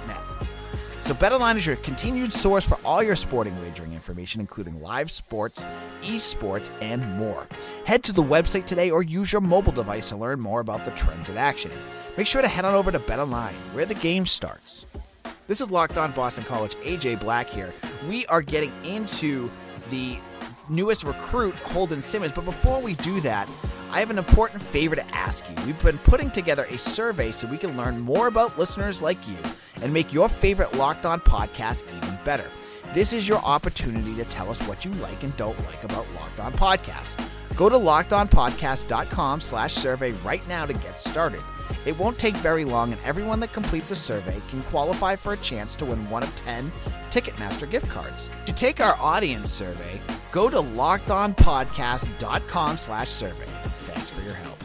So 1.06 1.14
BetOnline 1.14 1.56
is 1.56 1.68
your 1.68 1.76
continued 1.76 2.34
source 2.34 2.66
for 2.66 2.80
all 2.84 3.04
your 3.04 3.16
sporting 3.16 3.56
wagering 3.62 3.94
information, 3.94 4.42
including 4.42 4.82
live 4.82 5.12
sports, 5.12 5.68
esports, 6.02 6.72
and 6.82 7.06
more. 7.20 7.48
Head 7.86 8.02
to 8.06 8.12
the 8.12 8.24
website 8.24 8.66
today 8.66 8.90
or 8.90 9.04
use 9.04 9.32
your 9.32 9.42
mobile 9.42 9.72
device 9.72 10.10
to 10.10 10.16
learn 10.16 10.40
more 10.40 10.62
about 10.62 10.84
the 10.84 10.90
trends 10.90 11.30
in 11.30 11.38
action. 11.38 11.70
Make 12.18 12.26
sure 12.26 12.42
to 12.42 12.48
head 12.48 12.66
on 12.66 12.74
over 12.74 12.92
to 12.92 12.98
BetOnline, 12.98 13.54
where 13.76 13.86
the 13.86 13.94
game 13.94 14.26
starts. 14.26 14.88
This 15.46 15.62
is 15.62 15.70
Locked 15.70 16.00
On 16.00 16.12
Boston 16.12 16.44
College. 16.44 16.74
AJ 16.78 17.20
Black 17.20 17.50
here. 17.50 17.72
We 18.10 18.26
are 18.26 18.42
getting 18.42 18.74
into 18.84 19.52
the 19.92 20.18
newest 20.72 21.04
recruit, 21.04 21.54
Holden 21.54 22.02
Simmons. 22.02 22.34
But 22.34 22.46
before 22.46 22.82
we 22.82 22.96
do 22.96 23.22
that, 23.22 23.48
I 23.92 24.00
have 24.00 24.10
an 24.10 24.18
important 24.18 24.64
favor 24.64 24.96
to 24.96 25.16
ask 25.16 25.48
you. 25.48 25.66
We've 25.68 25.84
been 25.84 26.00
putting 26.00 26.32
together 26.32 26.64
a 26.72 26.80
survey 26.80 27.30
so 27.30 27.48
we 27.48 27.60
can 27.60 27.78
learn 27.78 28.00
more 28.00 28.26
about 28.26 28.58
listeners 28.58 29.04
like 29.04 29.28
you 29.28 29.38
and 29.86 29.94
make 29.94 30.12
your 30.12 30.28
favorite 30.28 30.74
Locked 30.74 31.06
On 31.06 31.22
podcast 31.22 31.84
even 31.96 32.20
better. 32.26 32.50
This 32.94 33.14
is 33.14 33.30
your 33.30 33.38
opportunity 33.38 34.16
to 34.16 34.26
tell 34.26 34.50
us 34.50 34.60
what 34.68 34.84
you 34.84 34.90
like 34.94 35.22
and 35.22 35.38
don't 35.38 35.64
like 35.66 35.84
about 35.84 36.08
Locked 36.16 36.40
On 36.40 36.52
Podcasts. 36.54 37.24
Go 37.56 37.70
to 37.70 37.76
lockedonpodcast.com 37.76 39.40
slash 39.40 39.74
survey 39.74 40.14
right 40.24 40.44
now 40.48 40.66
to 40.66 40.74
get 40.74 41.00
started. 41.00 41.44
It 41.86 41.96
won't 42.00 42.18
take 42.18 42.36
very 42.38 42.66
long, 42.66 42.94
and 42.94 43.02
everyone 43.04 43.40
that 43.42 43.54
completes 43.54 43.92
a 43.92 43.96
survey 43.96 44.42
can 44.50 44.64
qualify 44.64 45.16
for 45.16 45.34
a 45.34 45.38
chance 45.38 45.76
to 45.76 45.86
win 45.86 46.10
one 46.10 46.24
of 46.24 46.36
10 46.36 46.72
Ticketmaster 47.12 47.70
gift 47.70 47.88
cards. 47.88 48.32
To 48.48 48.54
take 48.54 48.82
our 48.82 48.96
audience 49.00 49.52
survey, 49.52 50.02
go 50.32 50.50
to 50.50 50.58
lockedonpodcast.com 50.58 52.78
slash 52.78 53.10
survey. 53.10 53.46
Thanks 53.86 54.10
for 54.10 54.22
your 54.22 54.34
help. 54.34 54.58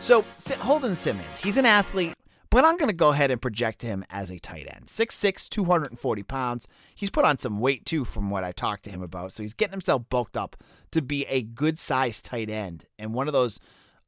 So, 0.00 0.24
Holden 0.58 0.96
Simmons, 0.96 1.38
he's 1.38 1.58
an 1.58 1.64
athlete 1.64 2.13
but 2.54 2.64
I'm 2.64 2.76
going 2.76 2.88
to 2.88 2.94
go 2.94 3.10
ahead 3.10 3.32
and 3.32 3.42
project 3.42 3.82
him 3.82 4.04
as 4.10 4.30
a 4.30 4.38
tight 4.38 4.68
end. 4.72 4.86
6'6, 4.86 5.48
240 5.48 6.22
pounds. 6.22 6.68
He's 6.94 7.10
put 7.10 7.24
on 7.24 7.36
some 7.36 7.58
weight 7.58 7.84
too, 7.84 8.04
from 8.04 8.30
what 8.30 8.44
I 8.44 8.52
talked 8.52 8.84
to 8.84 8.90
him 8.90 9.02
about. 9.02 9.32
So 9.32 9.42
he's 9.42 9.54
getting 9.54 9.72
himself 9.72 10.08
bulked 10.08 10.36
up 10.36 10.54
to 10.92 11.02
be 11.02 11.26
a 11.26 11.42
good 11.42 11.80
sized 11.80 12.24
tight 12.24 12.48
end 12.48 12.84
and 12.96 13.12
one 13.12 13.26
of 13.26 13.32
those. 13.32 13.58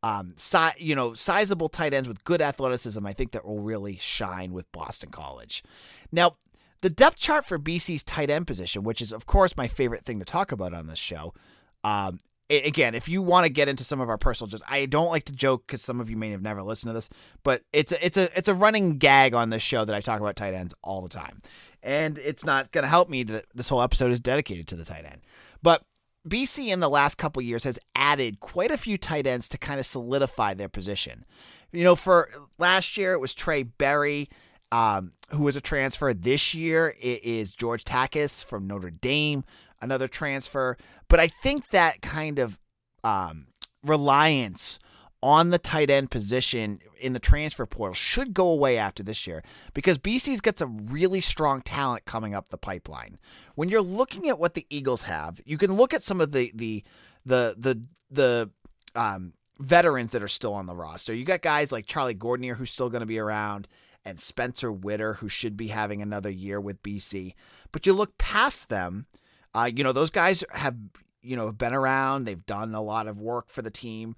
Um, 0.05 0.35
si- 0.37 0.79
you 0.79 0.95
know, 0.95 1.13
sizable 1.13 1.69
tight 1.69 1.93
ends 1.93 2.07
with 2.07 2.23
good 2.23 2.41
athleticism, 2.41 3.05
I 3.05 3.13
think 3.13 3.33
that 3.33 3.45
will 3.45 3.59
really 3.59 3.97
shine 3.97 4.53
with 4.53 4.71
Boston 4.71 5.11
College. 5.11 5.65
Now, 6.13 6.37
the 6.83 6.91
depth 6.91 7.17
chart 7.17 7.45
for 7.45 7.59
BC's 7.59 8.05
tight 8.05 8.31
end 8.31 8.47
position, 8.47 8.85
which 8.85 9.03
is, 9.03 9.11
of 9.11 9.27
course, 9.27 9.57
my 9.57 9.67
favorite 9.67 10.05
thing 10.05 10.21
to 10.21 10.25
talk 10.25 10.53
about 10.53 10.73
on 10.73 10.87
this 10.87 11.01
show, 11.01 11.35
um, 11.83 12.21
again, 12.51 12.95
if 12.95 13.09
you 13.09 13.23
want 13.23 13.47
to 13.47 13.53
get 13.53 13.69
into 13.69 13.85
some 13.85 14.01
of 14.01 14.09
our 14.09 14.19
personal 14.19 14.49
just 14.49 14.63
I 14.69 14.87
don't 14.87 15.09
like 15.09 15.25
to 15.25 15.33
joke 15.33 15.67
because 15.67 15.83
some 15.83 16.01
of 16.01 16.09
you 16.09 16.17
may 16.17 16.31
have 16.31 16.43
never 16.43 16.63
listened 16.63 16.91
to 16.91 16.95
this, 16.95 17.09
but 17.43 17.63
it's 17.73 17.93
a, 17.93 18.05
it's 18.05 18.17
a 18.17 18.37
it's 18.37 18.49
a 18.49 18.55
running 18.55 18.99
gag 18.99 19.35
on 19.35 19.51
this 19.51 19.63
show 19.63 19.85
that 19.85 19.95
I 19.95 20.01
talk 20.01 20.21
about 20.21 20.37
tight 20.37 20.55
ends 20.55 20.75
all 20.83 21.03
the 21.03 21.09
time, 21.09 21.41
and 21.83 22.19
it's 22.19 22.45
not 22.45 22.73
going 22.73 22.83
to 22.83 22.89
help 22.89 23.09
me 23.09 23.23
that 23.25 23.47
this 23.55 23.69
whole 23.69 23.83
episode 23.83 24.13
is 24.13 24.21
dedicated 24.21 24.67
to 24.69 24.77
the 24.77 24.85
tight 24.85 25.05
end. 25.05 25.21
But 25.63 25.83
BC 26.29 26.73
in 26.73 26.81
the 26.81 26.91
last 26.91 27.17
couple 27.19 27.43
years 27.43 27.65
has 27.65 27.79
added 27.95 28.41
quite 28.41 28.71
a 28.71 28.77
few 28.77 28.99
tight 28.99 29.27
ends 29.27 29.49
to 29.51 29.59
kind 29.59 29.79
of 29.79 29.87
solidify 29.87 30.55
their 30.55 30.69
position. 30.69 31.25
You 31.73 31.85
know, 31.85 31.97
for 31.97 32.31
last 32.59 32.97
year 32.97 33.13
it 33.13 33.21
was 33.21 33.35
Trey 33.35 33.63
Berry. 33.63 34.29
Um, 34.73 35.13
who 35.31 35.45
was 35.45 35.55
a 35.57 35.61
transfer 35.61 36.13
this 36.13 36.55
year? 36.55 36.95
It 37.01 37.23
is 37.23 37.55
George 37.55 37.85
Takacs 37.85 38.45
from 38.45 38.67
Notre 38.67 38.91
Dame, 38.91 39.45
another 39.87 40.09
transfer. 40.09 40.77
But 41.09 41.21
I 41.21 41.29
think 41.29 41.71
that 41.71 42.03
kind 42.03 42.39
of 42.39 42.59
um, 43.03 43.47
reliance 43.83 44.79
on 45.23 45.51
the 45.51 45.59
tight 45.59 45.89
end 45.89 46.11
position 46.11 46.79
in 47.01 47.13
the 47.13 47.19
transfer 47.19 47.65
portal 47.67 47.95
should 47.95 48.35
go 48.35 48.49
away 48.49 48.77
after 48.77 49.03
this 49.03 49.27
year 49.27 49.43
because 49.73 49.99
BC's 49.99 50.41
got 50.41 50.59
some 50.59 50.87
really 50.87 51.21
strong 51.21 51.63
talent 51.63 52.05
coming 52.05 52.35
up 52.35 52.49
the 52.49 52.59
pipeline. 52.59 53.19
When 53.55 53.69
you're 53.69 53.81
looking 53.81 54.29
at 54.29 54.39
what 54.39 54.55
the 54.55 54.67
Eagles 54.69 55.05
have, 55.05 55.41
you 55.45 55.57
can 55.57 55.73
look 55.73 55.95
at 55.95 56.03
some 56.03 56.21
of 56.21 56.33
the 56.33 56.53
the 56.55 56.85
the 57.25 57.55
the 57.59 57.83
the 58.11 58.51
um, 58.95 59.33
veterans 59.59 60.13
that 60.13 60.23
are 60.23 60.29
still 60.29 60.55
on 60.55 60.67
the 60.67 60.77
roster. 60.77 61.15
You 61.15 61.25
got 61.25 61.43
guys 61.43 61.73
like 61.73 61.87
Charlie 61.87 62.15
Gordonier 62.15 62.57
who's 62.57 62.71
still 62.71 62.91
going 62.91 63.01
to 63.01 63.07
be 63.07 63.19
around 63.19 63.69
and 64.05 64.21
Spencer 64.21 64.71
Witter, 64.71 65.15
who 65.15 65.29
should 65.29 65.57
be 65.57 65.69
having 65.69 66.01
another 66.01 66.31
year 66.31 66.61
with 66.61 66.83
BC. 66.83 67.35
But 67.73 67.87
you 67.87 67.93
look 67.93 68.17
past 68.19 68.69
them, 68.69 69.07
uh, 69.57 69.71
you 69.75 69.83
know, 69.83 69.93
those 69.93 70.11
guys 70.11 70.45
have, 70.53 70.77
you 71.23 71.35
know, 71.35 71.51
been 71.51 71.73
around. 71.73 72.25
They've 72.25 72.45
done 72.45 72.75
a 72.75 72.83
lot 72.83 73.09
of 73.09 73.21
work 73.21 73.49
for 73.49 73.63
the 73.63 73.71
team. 73.71 74.15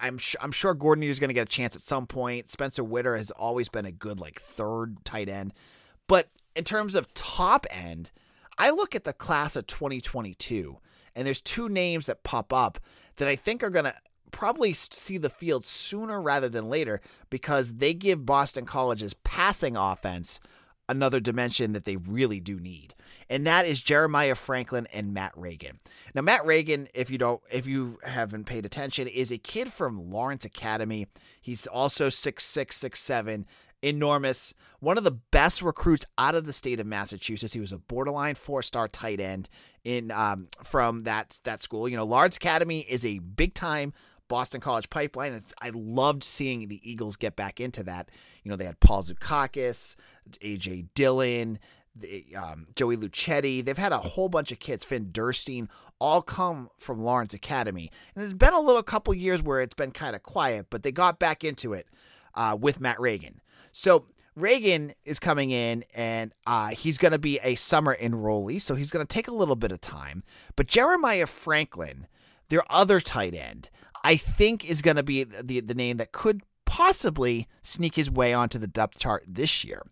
I'm 0.00 0.18
sure 0.18 0.40
I'm 0.40 0.52
sure 0.52 0.72
Gordon 0.72 1.02
is 1.04 1.18
going 1.18 1.28
to 1.28 1.34
get 1.34 1.42
a 1.42 1.50
chance 1.50 1.74
at 1.74 1.82
some 1.82 2.06
point. 2.06 2.48
Spencer 2.48 2.84
Witter 2.84 3.16
has 3.16 3.32
always 3.32 3.68
been 3.68 3.86
a 3.86 3.92
good 3.92 4.20
like 4.20 4.40
third 4.40 5.04
tight 5.04 5.28
end, 5.28 5.52
but 6.06 6.28
in 6.54 6.64
terms 6.64 6.94
of 6.94 7.12
top 7.12 7.66
end, 7.70 8.12
I 8.56 8.70
look 8.70 8.94
at 8.94 9.04
the 9.04 9.12
class 9.12 9.56
of 9.56 9.66
2022, 9.66 10.78
and 11.14 11.26
there's 11.26 11.40
two 11.40 11.68
names 11.68 12.06
that 12.06 12.24
pop 12.24 12.52
up 12.52 12.78
that 13.16 13.28
I 13.28 13.36
think 13.36 13.62
are 13.62 13.70
going 13.70 13.84
to 13.84 13.94
probably 14.30 14.72
see 14.72 15.18
the 15.18 15.30
field 15.30 15.64
sooner 15.64 16.20
rather 16.20 16.48
than 16.48 16.68
later 16.68 17.00
because 17.30 17.74
they 17.74 17.94
give 17.94 18.26
Boston 18.26 18.64
College's 18.64 19.14
passing 19.14 19.76
offense 19.76 20.38
another 20.88 21.20
dimension 21.20 21.72
that 21.72 21.84
they 21.84 21.96
really 21.96 22.40
do 22.40 22.58
need. 22.58 22.94
And 23.28 23.46
that 23.46 23.66
is 23.66 23.80
Jeremiah 23.80 24.34
Franklin 24.34 24.86
and 24.92 25.12
Matt 25.12 25.32
Reagan. 25.36 25.80
Now 26.14 26.22
Matt 26.22 26.46
Reagan, 26.46 26.88
if 26.94 27.10
you 27.10 27.18
don't 27.18 27.40
if 27.52 27.66
you 27.66 27.98
haven't 28.04 28.44
paid 28.44 28.64
attention, 28.64 29.06
is 29.06 29.30
a 29.30 29.38
kid 29.38 29.72
from 29.72 30.10
Lawrence 30.10 30.44
Academy. 30.44 31.06
He's 31.40 31.66
also 31.66 32.08
six 32.08 32.44
six 32.44 32.76
six 32.76 33.00
seven, 33.00 33.46
enormous, 33.82 34.54
one 34.80 34.98
of 34.98 35.04
the 35.04 35.18
best 35.30 35.62
recruits 35.62 36.06
out 36.16 36.34
of 36.34 36.46
the 36.46 36.52
state 36.52 36.80
of 36.80 36.86
Massachusetts. 36.86 37.54
He 37.54 37.60
was 37.60 37.72
a 37.72 37.78
borderline 37.78 38.34
four-star 38.34 38.88
tight 38.88 39.20
end 39.20 39.48
in 39.84 40.10
um, 40.10 40.48
from 40.62 41.04
that 41.04 41.40
that 41.44 41.60
school. 41.60 41.88
You 41.88 41.96
know, 41.96 42.04
Lawrence 42.04 42.36
Academy 42.36 42.80
is 42.80 43.04
a 43.04 43.18
big 43.18 43.54
time 43.54 43.92
Boston 44.28 44.60
College 44.60 44.90
pipeline. 44.90 45.32
It's, 45.32 45.52
I 45.60 45.70
loved 45.74 46.22
seeing 46.22 46.68
the 46.68 46.80
Eagles 46.88 47.16
get 47.16 47.36
back 47.36 47.60
into 47.60 47.82
that. 47.84 48.10
You 48.42 48.50
know, 48.50 48.56
they 48.56 48.64
had 48.64 48.80
Paul 48.80 49.02
Zukakis, 49.02 49.96
AJ 50.40 50.88
Dillon, 50.94 51.58
the, 51.94 52.24
um, 52.36 52.68
Joey 52.76 52.96
Luchetti. 52.96 53.64
They've 53.64 53.76
had 53.76 53.92
a 53.92 53.98
whole 53.98 54.28
bunch 54.28 54.52
of 54.52 54.58
kids, 54.58 54.84
Finn 54.84 55.10
Dirstine, 55.12 55.68
all 56.00 56.22
come 56.22 56.70
from 56.78 57.00
Lawrence 57.00 57.34
Academy. 57.34 57.90
And 58.14 58.24
it's 58.24 58.34
been 58.34 58.52
a 58.52 58.60
little 58.60 58.82
couple 58.82 59.14
years 59.14 59.42
where 59.42 59.60
it's 59.60 59.74
been 59.74 59.90
kind 59.90 60.14
of 60.14 60.22
quiet, 60.22 60.66
but 60.70 60.82
they 60.82 60.92
got 60.92 61.18
back 61.18 61.44
into 61.44 61.72
it 61.72 61.86
uh, 62.34 62.56
with 62.58 62.80
Matt 62.80 63.00
Reagan. 63.00 63.40
So 63.72 64.06
Reagan 64.38 64.92
is 65.04 65.18
coming 65.18 65.50
in 65.50 65.84
and 65.94 66.32
uh, 66.46 66.68
he's 66.68 66.98
going 66.98 67.12
to 67.12 67.18
be 67.18 67.40
a 67.42 67.56
summer 67.56 67.96
enrollee, 68.00 68.60
so 68.60 68.76
he's 68.76 68.90
going 68.90 69.04
to 69.04 69.12
take 69.12 69.28
a 69.28 69.34
little 69.34 69.56
bit 69.56 69.72
of 69.72 69.80
time. 69.80 70.22
But 70.54 70.68
Jeremiah 70.68 71.26
Franklin, 71.26 72.06
their 72.48 72.62
other 72.70 73.00
tight 73.00 73.34
end, 73.34 73.70
I 74.04 74.16
think 74.16 74.68
is 74.68 74.82
going 74.82 74.96
to 74.96 75.02
be 75.02 75.24
the 75.24 75.60
the 75.60 75.74
name 75.74 75.96
that 75.98 76.12
could 76.12 76.42
possibly 76.64 77.48
sneak 77.62 77.94
his 77.94 78.10
way 78.10 78.32
onto 78.32 78.58
the 78.58 78.66
depth 78.66 78.98
chart 78.98 79.24
this 79.26 79.64
year. 79.64 79.82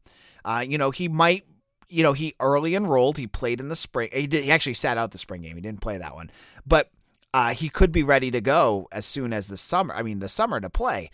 Uh, 0.45 0.65
you 0.67 0.79
know, 0.79 0.91
he 0.91 1.09
might. 1.09 1.45
You 1.89 2.03
know, 2.03 2.15
he 2.15 2.35
early 2.41 2.75
enrolled. 2.75 3.17
He 3.17 3.29
played 3.29 3.61
in 3.61 3.69
the 3.69 3.77
spring. 3.77 4.09
He, 4.13 4.27
did, 4.27 4.43
he 4.43 4.51
actually 4.51 4.75
sat 4.75 4.99
out 4.99 5.13
the 5.13 5.19
spring 5.19 5.43
game. 5.43 5.55
He 5.55 5.63
didn't 5.63 5.81
play 5.81 5.99
that 5.99 6.17
one, 6.17 6.33
but 6.67 6.91
uh, 7.33 7.51
he 7.51 7.69
could 7.69 7.93
be 7.93 8.03
ready 8.03 8.29
to 8.33 8.41
go 8.41 8.89
as 8.91 9.07
soon 9.07 9.33
as 9.33 9.47
the 9.47 9.57
summer. 9.57 9.95
I 9.95 10.03
mean, 10.03 10.19
the 10.19 10.27
summer 10.27 10.59
to 10.59 10.69
play. 10.69 11.11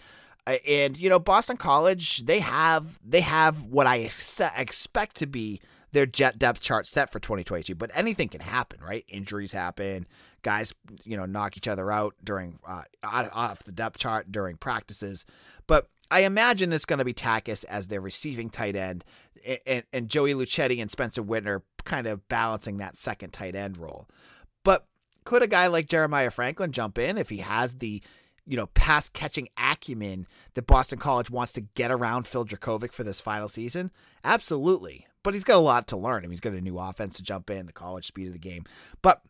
Uh, 0.46 0.56
and 0.66 0.96
you 0.96 1.10
know, 1.10 1.18
Boston 1.18 1.56
College, 1.56 2.24
they 2.24 2.40
have 2.40 2.98
they 3.04 3.20
have 3.20 3.64
what 3.64 3.86
I 3.86 4.00
ex- 4.00 4.40
expect 4.56 5.16
to 5.16 5.26
be 5.26 5.60
their 5.92 6.06
jet 6.06 6.38
depth 6.38 6.60
chart 6.60 6.86
set 6.86 7.12
for 7.12 7.20
2022. 7.20 7.74
But 7.74 7.90
anything 7.94 8.28
can 8.28 8.40
happen, 8.40 8.80
right? 8.82 9.04
Injuries 9.08 9.52
happen. 9.52 10.06
Guys, 10.42 10.74
you 11.04 11.16
know, 11.16 11.26
knock 11.26 11.56
each 11.56 11.68
other 11.68 11.90
out 11.92 12.14
during 12.24 12.58
uh, 12.66 12.82
off 13.02 13.62
the 13.64 13.72
depth 13.72 13.98
chart 13.98 14.32
during 14.32 14.56
practices. 14.56 15.24
But 15.66 15.88
I 16.10 16.20
imagine 16.20 16.72
it's 16.72 16.84
going 16.84 16.98
to 16.98 17.04
be 17.04 17.14
Takacs 17.14 17.64
as 17.66 17.88
their 17.88 18.00
receiving 18.00 18.50
tight 18.50 18.76
end, 18.76 19.04
and, 19.66 19.84
and 19.92 20.08
Joey 20.08 20.34
Luchetti 20.34 20.80
and 20.80 20.90
Spencer 20.90 21.22
Witter 21.22 21.62
kind 21.84 22.06
of 22.06 22.28
balancing 22.28 22.78
that 22.78 22.96
second 22.96 23.32
tight 23.32 23.54
end 23.54 23.76
role. 23.76 24.08
But 24.64 24.86
could 25.24 25.42
a 25.42 25.46
guy 25.46 25.68
like 25.68 25.88
Jeremiah 25.88 26.30
Franklin 26.30 26.72
jump 26.72 26.98
in 26.98 27.18
if 27.18 27.28
he 27.28 27.38
has 27.38 27.74
the 27.74 28.02
you 28.44 28.56
know, 28.56 28.66
pass 28.66 29.08
catching 29.08 29.48
acumen 29.56 30.26
that 30.54 30.66
Boston 30.66 30.98
College 30.98 31.30
wants 31.30 31.52
to 31.52 31.60
get 31.60 31.92
around 31.92 32.26
Phil 32.26 32.44
Jurkovec 32.44 32.92
for 32.92 33.04
this 33.04 33.20
final 33.20 33.46
season? 33.46 33.92
Absolutely 34.24 35.06
but 35.22 35.34
he's 35.34 35.44
got 35.44 35.56
a 35.56 35.60
lot 35.60 35.86
to 35.88 35.96
learn. 35.96 36.18
I 36.18 36.22
mean, 36.22 36.30
he's 36.30 36.40
got 36.40 36.52
a 36.52 36.60
new 36.60 36.78
offense 36.78 37.16
to 37.16 37.22
jump 37.22 37.50
in, 37.50 37.66
the 37.66 37.72
college 37.72 38.06
speed 38.06 38.26
of 38.26 38.32
the 38.32 38.38
game. 38.38 38.64
But 39.02 39.22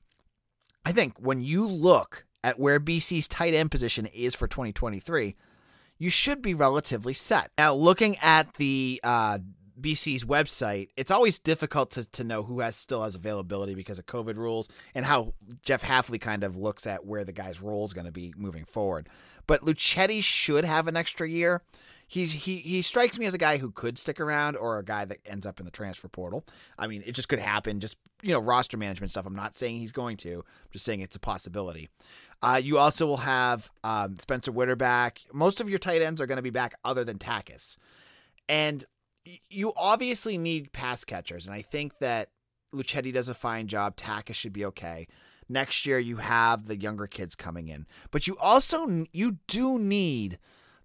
I 0.85 0.93
think 0.93 1.19
when 1.19 1.41
you 1.41 1.67
look 1.67 2.27
at 2.45 2.59
where 2.59 2.81
BC's 2.81 3.29
tight 3.29 3.55
end 3.55 3.71
position 3.71 4.07
is 4.07 4.35
for 4.35 4.47
2023, 4.47 5.37
you 5.99 6.11
should 6.11 6.43
be 6.43 6.55
relatively 6.55 7.15
set. 7.15 7.51
Now, 7.57 7.75
looking 7.75 8.17
at 8.21 8.55
the 8.55 9.01
uh, 9.05 9.39
BC's 9.81 10.25
website, 10.25 10.89
it's 10.97 11.11
always 11.11 11.39
difficult 11.39 11.93
to, 11.93 12.05
to 12.11 12.25
know 12.25 12.43
who 12.43 12.61
has 12.61 12.75
still 12.75 13.03
has 13.03 13.15
availability 13.15 13.75
because 13.75 13.99
of 13.99 14.07
COVID 14.07 14.37
rules 14.37 14.69
and 14.95 15.05
how 15.05 15.35
Jeff 15.63 15.83
Hafley 15.83 16.21
kind 16.21 16.43
of 16.43 16.57
looks 16.57 16.87
at 16.87 17.07
where 17.07 17.25
the 17.25 17.33
guy's 17.33 17.63
role 17.63 17.85
is 17.85 17.93
going 17.93 18.07
to 18.07 18.13
be 18.13 18.35
moving 18.37 18.65
forward. 18.65 19.09
But 19.47 19.63
Luchetti 19.63 20.23
should 20.23 20.65
have 20.65 20.89
an 20.89 20.97
extra 20.97 21.29
year 21.29 21.63
he's 22.13 22.33
he 22.33 22.57
he 22.57 22.83
strikes 22.83 23.19
me 23.19 23.25
as 23.25 23.33
a 23.33 23.39
guy 23.39 23.57
who 23.57 23.71
could 23.71 23.97
stick 23.97 24.21
around 24.21 24.57
or 24.57 24.79
a 24.79 24.85
guy 24.85 25.07
that 25.07 25.19
ends 25.25 25.47
up 25.47 25.59
in 25.59 25.65
the 25.65 25.73
transfer 25.73 26.09
portal. 26.09 26.45
I 26.79 26.87
mean, 26.87 27.03
it 27.07 27.13
just 27.13 27.29
could 27.29 27.39
happen. 27.39 27.81
Just 27.81 27.97
you 28.21 28.33
know, 28.33 28.39
roster 28.39 28.77
management 28.77 29.11
stuff. 29.11 29.25
I'm 29.25 29.35
not 29.35 29.55
saying 29.55 29.79
he's 29.79 29.93
going 29.93 30.19
to. 30.19 30.35
I'm 30.35 30.71
just 30.71 30.85
saying 30.85 31.01
it's 31.01 31.17
a 31.17 31.21
possibility. 31.21 31.89
Uh, 32.43 32.61
you 32.63 32.77
also 32.77 33.07
will 33.07 33.19
have 33.19 33.71
um, 33.83 34.19
Spencer 34.19 34.53
Witter 34.53 34.77
back. 34.77 35.23
Most 35.33 35.61
of 35.61 35.71
your 35.71 35.79
tight 35.79 36.03
ends 36.03 36.21
are 36.21 36.27
going 36.27 36.37
to 36.37 36.43
be 36.43 36.51
back, 36.51 36.75
other 36.85 37.03
than 37.03 37.17
Takacs, 37.17 37.79
and 38.47 38.85
you 39.49 39.73
obviously 39.77 40.37
need 40.37 40.73
pass 40.73 41.05
catchers. 41.05 41.47
And 41.47 41.55
I 41.55 41.63
think 41.63 41.99
that 42.01 42.29
Luchetti 42.75 43.13
does 43.13 43.31
a 43.31 43.35
fine 43.35 43.69
job. 43.69 43.97
Takacs 43.97 44.35
should 44.35 44.53
be 44.53 44.67
okay. 44.67 45.07
Next 45.49 45.87
year, 45.87 45.99
you 45.99 46.17
have 46.17 46.67
the 46.67 46.77
younger 46.77 47.07
kids 47.07 47.35
coming 47.35 47.69
in, 47.69 47.87
but 48.11 48.27
you 48.27 48.37
also 48.39 49.07
you 49.13 49.39
do 49.47 49.79
need 49.79 50.39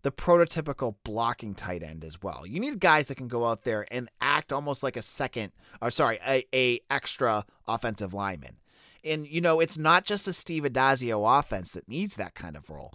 the 0.03 0.11
prototypical 0.11 0.95
blocking 1.03 1.55
tight 1.55 1.83
end 1.83 2.03
as 2.03 2.21
well. 2.21 2.45
You 2.45 2.59
need 2.59 2.79
guys 2.79 3.07
that 3.07 3.15
can 3.15 3.27
go 3.27 3.45
out 3.45 3.63
there 3.63 3.85
and 3.91 4.09
act 4.21 4.53
almost 4.53 4.83
like 4.83 4.97
a 4.97 5.01
second, 5.01 5.51
or 5.81 5.89
sorry, 5.89 6.19
a, 6.27 6.45
a 6.53 6.79
extra 6.89 7.45
offensive 7.67 8.13
lineman. 8.13 8.57
And 9.03 9.27
you 9.27 9.41
know, 9.41 9.59
it's 9.59 9.77
not 9.77 10.05
just 10.05 10.25
the 10.25 10.33
Steve 10.33 10.63
Addazio 10.63 11.39
offense 11.39 11.71
that 11.71 11.87
needs 11.87 12.15
that 12.15 12.35
kind 12.35 12.55
of 12.55 12.69
role. 12.69 12.93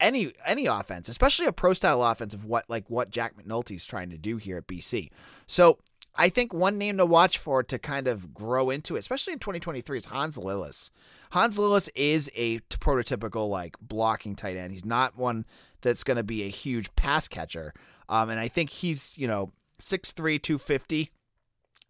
Any 0.00 0.32
any 0.44 0.66
offense, 0.66 1.08
especially 1.08 1.46
a 1.46 1.52
pro 1.52 1.74
style 1.74 2.02
offense 2.02 2.34
of 2.34 2.44
what 2.44 2.68
like 2.68 2.90
what 2.90 3.10
Jack 3.10 3.34
McNulty's 3.36 3.86
trying 3.86 4.10
to 4.10 4.18
do 4.18 4.36
here 4.36 4.56
at 4.56 4.66
BC. 4.66 5.10
So 5.46 5.78
I 6.16 6.28
think 6.28 6.54
one 6.54 6.78
name 6.78 6.98
to 6.98 7.06
watch 7.06 7.38
for 7.38 7.62
to 7.64 7.78
kind 7.78 8.06
of 8.06 8.32
grow 8.32 8.70
into, 8.70 8.96
especially 8.96 9.32
in 9.32 9.40
2023, 9.40 9.98
is 9.98 10.06
Hans 10.06 10.38
Lillis. 10.38 10.90
Hans 11.32 11.58
Lillis 11.58 11.88
is 11.94 12.30
a 12.36 12.60
prototypical 12.60 13.48
like 13.48 13.76
blocking 13.80 14.36
tight 14.36 14.56
end. 14.56 14.72
He's 14.72 14.84
not 14.84 15.18
one 15.18 15.44
that's 15.80 16.04
going 16.04 16.16
to 16.16 16.22
be 16.22 16.44
a 16.44 16.48
huge 16.48 16.94
pass 16.94 17.26
catcher. 17.26 17.74
Um, 18.08 18.30
and 18.30 18.38
I 18.38 18.48
think 18.48 18.70
he's 18.70 19.16
you 19.18 19.26
know 19.26 19.52
6'3", 19.80 20.40
250 20.40 21.10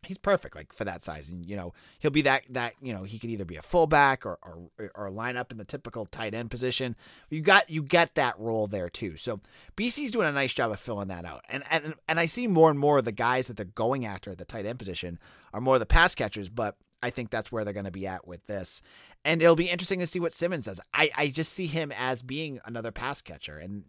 he's 0.05 0.19
perfect 0.19 0.55
like 0.55 0.73
for 0.73 0.85
that 0.85 1.03
size. 1.03 1.29
And 1.29 1.45
you 1.45 1.57
know 1.57 1.73
he'll 1.99 2.11
be 2.11 2.23
that 2.23 2.43
that 2.51 2.75
you 2.81 2.93
know 2.93 3.03
he 3.05 3.19
could 3.19 3.31
either 3.31 3.45
be 3.45 3.57
a 3.57 3.63
fullback 3.63 4.25
or 4.25 4.39
or, 4.43 4.91
or 4.95 5.11
line 5.11 5.37
up 5.37 5.53
in 5.53 5.59
the 5.59 5.65
typical 5.65 6.07
tight 6.07 6.35
end 6.35 6.51
position. 6.51 6.97
You 7.31 7.41
got 7.41 7.71
you 7.71 7.83
get 7.83 8.15
that 8.15 8.39
role 8.39 8.67
there 8.67 8.89
too. 8.89 9.17
So 9.17 9.41
bc's 9.77 10.11
doing 10.11 10.29
a 10.29 10.33
nice 10.33 10.55
job 10.55 10.71
of 10.71 10.81
filling 10.81 11.09
that 11.09 11.25
out. 11.25 11.45
And 11.49 11.65
and 11.71 11.95
and 12.09 12.21
i 12.21 12.27
see 12.27 12.47
more 12.47 12.71
and 12.71 12.79
more 12.79 12.99
of 12.99 13.05
the 13.05 13.13
guys 13.13 13.49
that 13.49 13.57
they're 13.57 13.67
going 13.67 14.05
after 14.05 14.31
at 14.31 14.39
the 14.39 14.45
tight 14.45 14.67
end 14.67 14.79
position 14.79 15.19
are 15.53 15.61
more 15.61 15.79
the 15.79 15.87
pass 15.87 16.15
catchers 16.15 16.49
but 16.49 16.77
i 17.03 17.11
think 17.11 17.31
that's 17.31 17.51
where 17.53 17.65
they're 17.65 17.75
going 17.75 17.85
to 17.85 17.91
be 17.91 18.07
at 18.07 18.27
with 18.27 18.47
this. 18.47 18.83
And 19.25 19.41
it'll 19.43 19.57
be 19.57 19.71
interesting 19.71 20.01
to 20.01 20.07
see 20.07 20.21
what 20.21 20.33
simmons 20.33 20.67
does. 20.67 20.81
I 20.93 21.11
i 21.17 21.29
just 21.29 21.53
see 21.53 21.67
him 21.67 21.93
as 21.97 22.23
being 22.23 22.61
another 22.65 22.93
pass 22.93 23.23
catcher. 23.23 23.59
And 23.59 23.85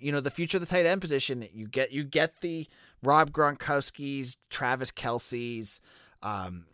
you 0.00 0.12
know 0.12 0.20
the 0.20 0.30
future 0.30 0.56
of 0.56 0.60
the 0.60 0.66
tight 0.66 0.86
end 0.86 1.00
position. 1.00 1.46
You 1.52 1.68
get 1.68 1.92
you 1.92 2.04
get 2.04 2.40
the 2.40 2.66
Rob 3.02 3.30
Gronkowski's, 3.30 4.36
Travis 4.48 4.90
Kelce's, 4.90 5.80
um, 6.22 6.64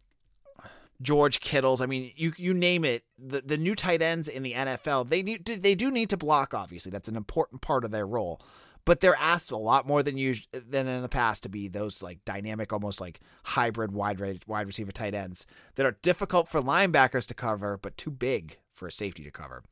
George 1.03 1.41
Kittles. 1.41 1.81
I 1.81 1.87
mean, 1.87 2.13
you 2.17 2.33
you 2.37 2.55
name 2.55 2.85
it. 2.85 3.05
The 3.19 3.43
the 3.43 3.59
new 3.59 3.75
tight 3.75 4.03
ends 4.03 4.29
in 4.29 4.43
the 4.43 4.53
NFL 4.53 5.09
they 5.09 5.23
need 5.23 5.45
they 5.45 5.75
do 5.75 5.91
need 5.91 6.11
to 6.11 6.17
block. 6.17 6.55
Obviously, 6.55 6.91
that's 6.91 7.09
an 7.09 7.17
important 7.17 7.61
part 7.61 7.85
of 7.85 7.91
their 7.91 8.07
role. 8.07 8.41
But 8.85 9.01
they're 9.01 9.17
asked 9.17 9.51
a 9.51 9.57
lot 9.57 9.85
more 9.85 10.05
than 10.05 10.17
you 10.17 10.37
than 10.53 10.87
in 10.87 11.03
the 11.03 11.09
past 11.09 11.43
to 11.43 11.49
be 11.49 11.67
those 11.67 12.03
like 12.03 12.25
dynamic, 12.25 12.73
almost 12.73 13.01
like 13.01 13.21
hybrid 13.45 13.91
wide 13.91 14.21
wide 14.47 14.67
receiver 14.67 14.93
tight 14.93 15.15
ends 15.15 15.47
that 15.75 15.87
are 15.87 15.99
difficult 16.03 16.49
for 16.49 16.61
linebackers 16.63 17.27
to 17.27 17.35
cover, 17.35 17.77
but 17.77 17.97
too 17.97 18.13
big 18.13 18.59
for 18.73 18.87
a 18.87 18.93
safety 18.93 19.25
to 19.25 19.31
cover. 19.31 19.65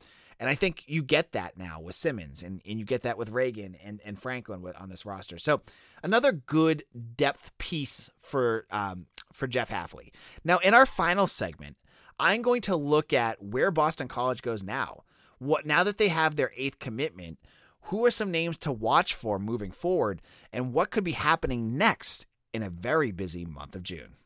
And 0.45 0.51
I 0.51 0.55
think 0.57 0.85
you 0.87 1.03
get 1.03 1.33
that 1.33 1.57
now 1.57 1.81
with 1.81 1.95
Simmons 1.95 2.43
and, 2.43 2.61
and 2.69 2.79
you 2.79 2.85
get 2.85 3.01
that 3.05 3.17
with 3.17 3.31
Reagan 3.31 3.77
and, 3.83 3.99
and 4.05 4.19
Franklin 4.19 4.61
with, 4.61 4.79
on 4.79 4.91
this 4.91 5.07
roster. 5.07 5.39
So 5.39 5.63
another 6.03 6.33
good 6.33 6.85
depth 7.17 7.57
piece 7.57 8.11
for 8.21 8.67
um, 8.71 9.07
for 9.33 9.47
Jeff 9.47 9.71
Hafley. 9.71 10.11
Now 10.45 10.59
in 10.59 10.75
our 10.75 10.85
final 10.85 11.27
segment, 11.27 11.79
I'm 12.21 12.43
going 12.43 12.61
to 12.61 12.77
look 12.77 13.15
at 13.15 13.43
where 13.43 13.71
Boston 13.71 14.07
College 14.07 14.43
goes 14.43 14.63
now. 14.63 15.05
What 15.39 15.65
now 15.65 15.83
that 15.83 15.97
they 15.97 16.09
have 16.09 16.37
their 16.37 16.53
eighth 16.59 16.79
commitment, 16.79 17.39
who 17.85 18.05
are 18.05 18.11
some 18.11 18.31
names 18.31 18.59
to 18.59 18.71
watch 18.71 19.15
for 19.15 19.39
moving 19.39 19.71
forward, 19.71 20.21
and 20.53 20.75
what 20.75 20.91
could 20.91 21.05
be 21.05 21.13
happening 21.13 21.79
next 21.79 22.27
in 22.53 22.63
a 22.63 22.69
very 22.69 23.13
busy 23.13 23.47
month 23.47 23.75
of 23.75 23.83
June. 23.83 24.17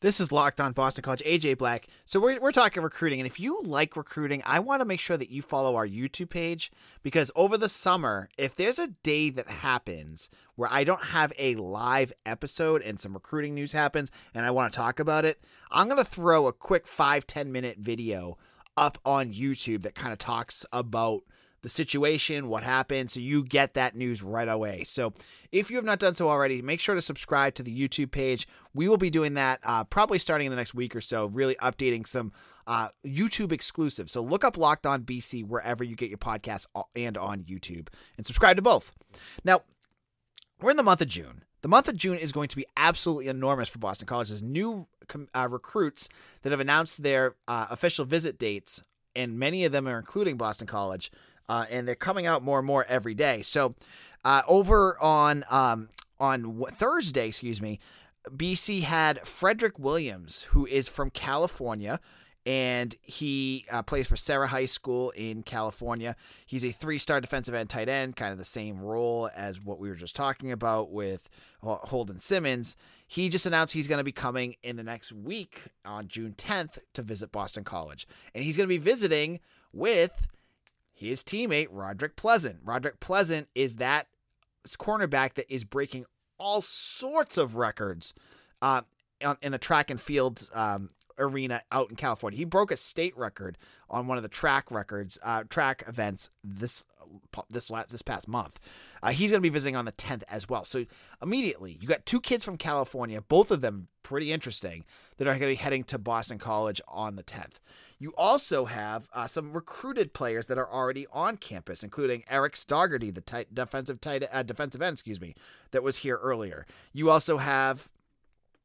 This 0.00 0.20
is 0.20 0.30
Locked 0.30 0.60
On 0.60 0.70
Boston 0.70 1.02
College, 1.02 1.24
AJ 1.24 1.58
Black. 1.58 1.88
So 2.04 2.20
we're, 2.20 2.38
we're 2.38 2.52
talking 2.52 2.84
recruiting, 2.84 3.18
and 3.18 3.26
if 3.26 3.40
you 3.40 3.60
like 3.64 3.96
recruiting, 3.96 4.44
I 4.46 4.60
want 4.60 4.80
to 4.80 4.86
make 4.86 5.00
sure 5.00 5.16
that 5.16 5.28
you 5.28 5.42
follow 5.42 5.74
our 5.74 5.88
YouTube 5.88 6.30
page 6.30 6.70
because 7.02 7.32
over 7.34 7.58
the 7.58 7.68
summer, 7.68 8.28
if 8.38 8.54
there's 8.54 8.78
a 8.78 8.94
day 9.02 9.28
that 9.30 9.48
happens 9.48 10.30
where 10.54 10.72
I 10.72 10.84
don't 10.84 11.06
have 11.06 11.32
a 11.36 11.56
live 11.56 12.12
episode 12.24 12.80
and 12.82 13.00
some 13.00 13.12
recruiting 13.12 13.56
news 13.56 13.72
happens 13.72 14.12
and 14.34 14.46
I 14.46 14.52
want 14.52 14.72
to 14.72 14.76
talk 14.76 15.00
about 15.00 15.24
it, 15.24 15.42
I'm 15.72 15.88
going 15.88 15.98
to 15.98 16.08
throw 16.08 16.46
a 16.46 16.52
quick 16.52 16.86
five 16.86 17.26
ten 17.26 17.50
minute 17.50 17.78
video 17.78 18.38
up 18.76 18.98
on 19.04 19.34
YouTube 19.34 19.82
that 19.82 19.96
kind 19.96 20.12
of 20.12 20.18
talks 20.20 20.64
about– 20.72 21.22
the 21.68 21.74
situation, 21.74 22.48
what 22.48 22.62
happened, 22.62 23.10
so 23.10 23.20
you 23.20 23.44
get 23.44 23.74
that 23.74 23.94
news 23.94 24.22
right 24.22 24.48
away. 24.48 24.84
So 24.84 25.12
if 25.52 25.70
you 25.70 25.76
have 25.76 25.84
not 25.84 25.98
done 25.98 26.14
so 26.14 26.30
already, 26.30 26.62
make 26.62 26.80
sure 26.80 26.94
to 26.94 27.02
subscribe 27.02 27.54
to 27.56 27.62
the 27.62 27.88
YouTube 27.88 28.10
page. 28.10 28.48
We 28.72 28.88
will 28.88 28.96
be 28.96 29.10
doing 29.10 29.34
that 29.34 29.60
uh, 29.62 29.84
probably 29.84 30.18
starting 30.18 30.46
in 30.46 30.50
the 30.50 30.56
next 30.56 30.74
week 30.74 30.96
or 30.96 31.02
so, 31.02 31.26
really 31.26 31.56
updating 31.56 32.06
some 32.06 32.32
uh, 32.66 32.88
YouTube 33.06 33.52
exclusive. 33.52 34.08
So 34.08 34.22
look 34.22 34.44
up 34.44 34.56
Locked 34.56 34.86
On 34.86 35.02
BC 35.02 35.46
wherever 35.46 35.84
you 35.84 35.94
get 35.94 36.08
your 36.08 36.18
podcasts 36.18 36.64
and 36.96 37.18
on 37.18 37.40
YouTube 37.40 37.88
and 38.16 38.26
subscribe 38.26 38.56
to 38.56 38.62
both. 38.62 38.92
Now, 39.44 39.60
we're 40.60 40.70
in 40.70 40.76
the 40.78 40.82
month 40.82 41.02
of 41.02 41.08
June. 41.08 41.44
The 41.60 41.68
month 41.68 41.88
of 41.88 41.96
June 41.96 42.16
is 42.16 42.32
going 42.32 42.48
to 42.48 42.56
be 42.56 42.66
absolutely 42.76 43.28
enormous 43.28 43.68
for 43.68 43.78
Boston 43.78 44.06
College's 44.06 44.42
new 44.42 44.86
uh, 45.34 45.48
recruits 45.50 46.08
that 46.42 46.50
have 46.50 46.60
announced 46.60 47.02
their 47.02 47.34
uh, 47.46 47.66
official 47.68 48.04
visit 48.04 48.38
dates, 48.38 48.80
and 49.14 49.38
many 49.38 49.64
of 49.64 49.72
them 49.72 49.86
are 49.86 49.98
including 49.98 50.36
Boston 50.36 50.66
College 50.66 51.10
uh, 51.48 51.66
and 51.70 51.86
they're 51.86 51.94
coming 51.94 52.26
out 52.26 52.42
more 52.42 52.58
and 52.58 52.66
more 52.66 52.84
every 52.88 53.14
day. 53.14 53.42
So 53.42 53.74
uh, 54.24 54.42
over 54.48 55.00
on 55.02 55.44
um, 55.50 55.88
on 56.20 56.64
Thursday, 56.72 57.28
excuse 57.28 57.62
me, 57.62 57.78
BC 58.28 58.82
had 58.82 59.26
Frederick 59.26 59.78
Williams, 59.78 60.42
who 60.42 60.66
is 60.66 60.88
from 60.88 61.10
California. 61.10 62.00
And 62.46 62.94
he 63.02 63.66
uh, 63.70 63.82
plays 63.82 64.06
for 64.06 64.16
Serra 64.16 64.46
High 64.46 64.64
School 64.64 65.10
in 65.10 65.42
California. 65.42 66.16
He's 66.46 66.64
a 66.64 66.70
three 66.70 66.96
star 66.96 67.20
defensive 67.20 67.54
end 67.54 67.68
tight 67.68 67.90
end, 67.90 68.16
kind 68.16 68.32
of 68.32 68.38
the 68.38 68.44
same 68.44 68.80
role 68.80 69.28
as 69.36 69.60
what 69.60 69.78
we 69.78 69.90
were 69.90 69.94
just 69.94 70.16
talking 70.16 70.50
about 70.50 70.90
with 70.90 71.28
Holden 71.62 72.18
Simmons. 72.18 72.74
He 73.06 73.28
just 73.28 73.44
announced 73.44 73.74
he's 73.74 73.86
going 73.86 73.98
to 73.98 74.04
be 74.04 74.12
coming 74.12 74.56
in 74.62 74.76
the 74.76 74.82
next 74.82 75.12
week 75.12 75.64
on 75.84 76.08
June 76.08 76.34
10th 76.38 76.78
to 76.94 77.02
visit 77.02 77.32
Boston 77.32 77.64
College. 77.64 78.06
And 78.34 78.42
he's 78.42 78.56
going 78.56 78.68
to 78.68 78.74
be 78.74 78.78
visiting 78.78 79.40
with 79.72 80.26
his 80.98 81.22
teammate, 81.22 81.68
Roderick 81.70 82.16
Pleasant. 82.16 82.58
Roderick 82.64 82.98
Pleasant 82.98 83.48
is 83.54 83.76
that 83.76 84.08
cornerback 84.66 85.34
that 85.34 85.52
is 85.52 85.64
breaking 85.64 86.04
all 86.38 86.60
sorts 86.60 87.36
of 87.36 87.56
records 87.56 88.14
uh, 88.60 88.82
in 89.40 89.52
the 89.52 89.58
track 89.58 89.90
and 89.90 90.00
field 90.00 90.48
um, 90.54 90.90
arena 91.18 91.62
out 91.70 91.90
in 91.90 91.96
California. 91.96 92.36
He 92.36 92.44
broke 92.44 92.70
a 92.70 92.76
state 92.76 93.16
record 93.16 93.58
on 93.88 94.06
one 94.06 94.16
of 94.16 94.22
the 94.22 94.28
track 94.28 94.70
records, 94.70 95.18
uh, 95.22 95.44
track 95.48 95.84
events 95.86 96.30
this 96.42 96.84
this 97.48 97.70
this 97.88 98.02
past 98.02 98.28
month. 98.28 98.58
Uh, 99.02 99.10
he's 99.10 99.30
going 99.30 99.38
to 99.38 99.48
be 99.48 99.52
visiting 99.52 99.76
on 99.76 99.84
the 99.84 99.92
10th 99.92 100.24
as 100.28 100.48
well. 100.48 100.64
So 100.64 100.84
immediately, 101.22 101.78
you 101.80 101.88
got 101.88 102.04
two 102.04 102.20
kids 102.20 102.44
from 102.44 102.56
California, 102.56 103.22
both 103.22 103.50
of 103.50 103.60
them 103.60 103.88
pretty 104.02 104.32
interesting, 104.32 104.84
that 105.16 105.28
are 105.28 105.32
going 105.32 105.42
to 105.42 105.46
be 105.48 105.54
heading 105.54 105.84
to 105.84 105.98
Boston 105.98 106.38
College 106.38 106.80
on 106.88 107.16
the 107.16 107.22
10th. 107.22 107.60
You 107.98 108.14
also 108.16 108.66
have 108.66 109.08
uh, 109.12 109.26
some 109.26 109.52
recruited 109.52 110.12
players 110.12 110.46
that 110.46 110.58
are 110.58 110.70
already 110.70 111.06
on 111.12 111.36
campus, 111.36 111.82
including 111.82 112.22
Eric 112.30 112.54
Stoggerty, 112.54 113.12
the 113.12 113.20
tight, 113.20 113.52
defensive 113.54 114.00
tight 114.00 114.24
uh, 114.32 114.42
defensive 114.44 114.80
end, 114.80 114.94
excuse 114.94 115.20
me, 115.20 115.34
that 115.72 115.82
was 115.82 115.98
here 115.98 116.16
earlier. 116.16 116.64
You 116.92 117.10
also 117.10 117.38
have 117.38 117.90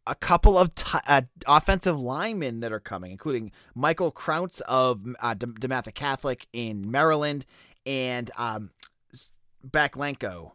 a 0.06 0.16
couple 0.16 0.58
of 0.58 0.76
t- 0.76 1.00
uh, 1.08 1.22
offensive 1.48 2.00
linemen 2.00 2.60
that 2.60 2.72
are 2.72 2.80
coming, 2.80 3.12
including 3.12 3.52
Michael 3.74 4.12
Krauts 4.12 4.62
of 4.62 5.02
uh, 5.22 5.34
DeMatha 5.36 5.94
Catholic 5.94 6.48
in 6.54 6.90
Maryland 6.92 7.46
and 7.86 8.30
um, 8.38 8.70
Baklenko, 9.66 10.52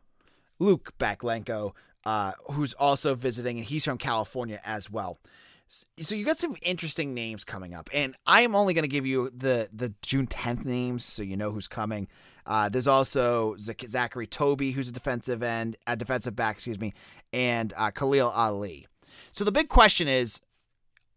Luke 0.58 0.92
Baklenko, 0.98 1.72
uh, 2.04 2.32
who's 2.52 2.74
also 2.74 3.14
visiting, 3.14 3.58
and 3.58 3.66
he's 3.66 3.84
from 3.84 3.98
California 3.98 4.60
as 4.64 4.90
well. 4.90 5.18
So 5.68 6.14
you 6.14 6.24
got 6.24 6.38
some 6.38 6.56
interesting 6.62 7.12
names 7.12 7.44
coming 7.44 7.74
up, 7.74 7.90
and 7.92 8.16
I 8.26 8.40
am 8.40 8.54
only 8.54 8.72
going 8.72 8.84
to 8.84 8.88
give 8.88 9.06
you 9.06 9.30
the 9.30 9.68
the 9.72 9.94
June 10.02 10.26
10th 10.26 10.64
names, 10.64 11.04
so 11.04 11.22
you 11.22 11.36
know 11.36 11.52
who's 11.52 11.68
coming. 11.68 12.08
Uh, 12.46 12.70
there's 12.70 12.86
also 12.86 13.54
Zachary 13.58 14.26
Toby, 14.26 14.72
who's 14.72 14.88
a 14.88 14.92
defensive 14.92 15.42
end, 15.42 15.76
a 15.86 15.96
defensive 15.96 16.34
back, 16.34 16.56
excuse 16.56 16.80
me, 16.80 16.94
and 17.32 17.74
uh, 17.76 17.90
Khalil 17.90 18.30
Ali. 18.30 18.86
So 19.32 19.44
the 19.44 19.52
big 19.52 19.68
question 19.68 20.08
is, 20.08 20.40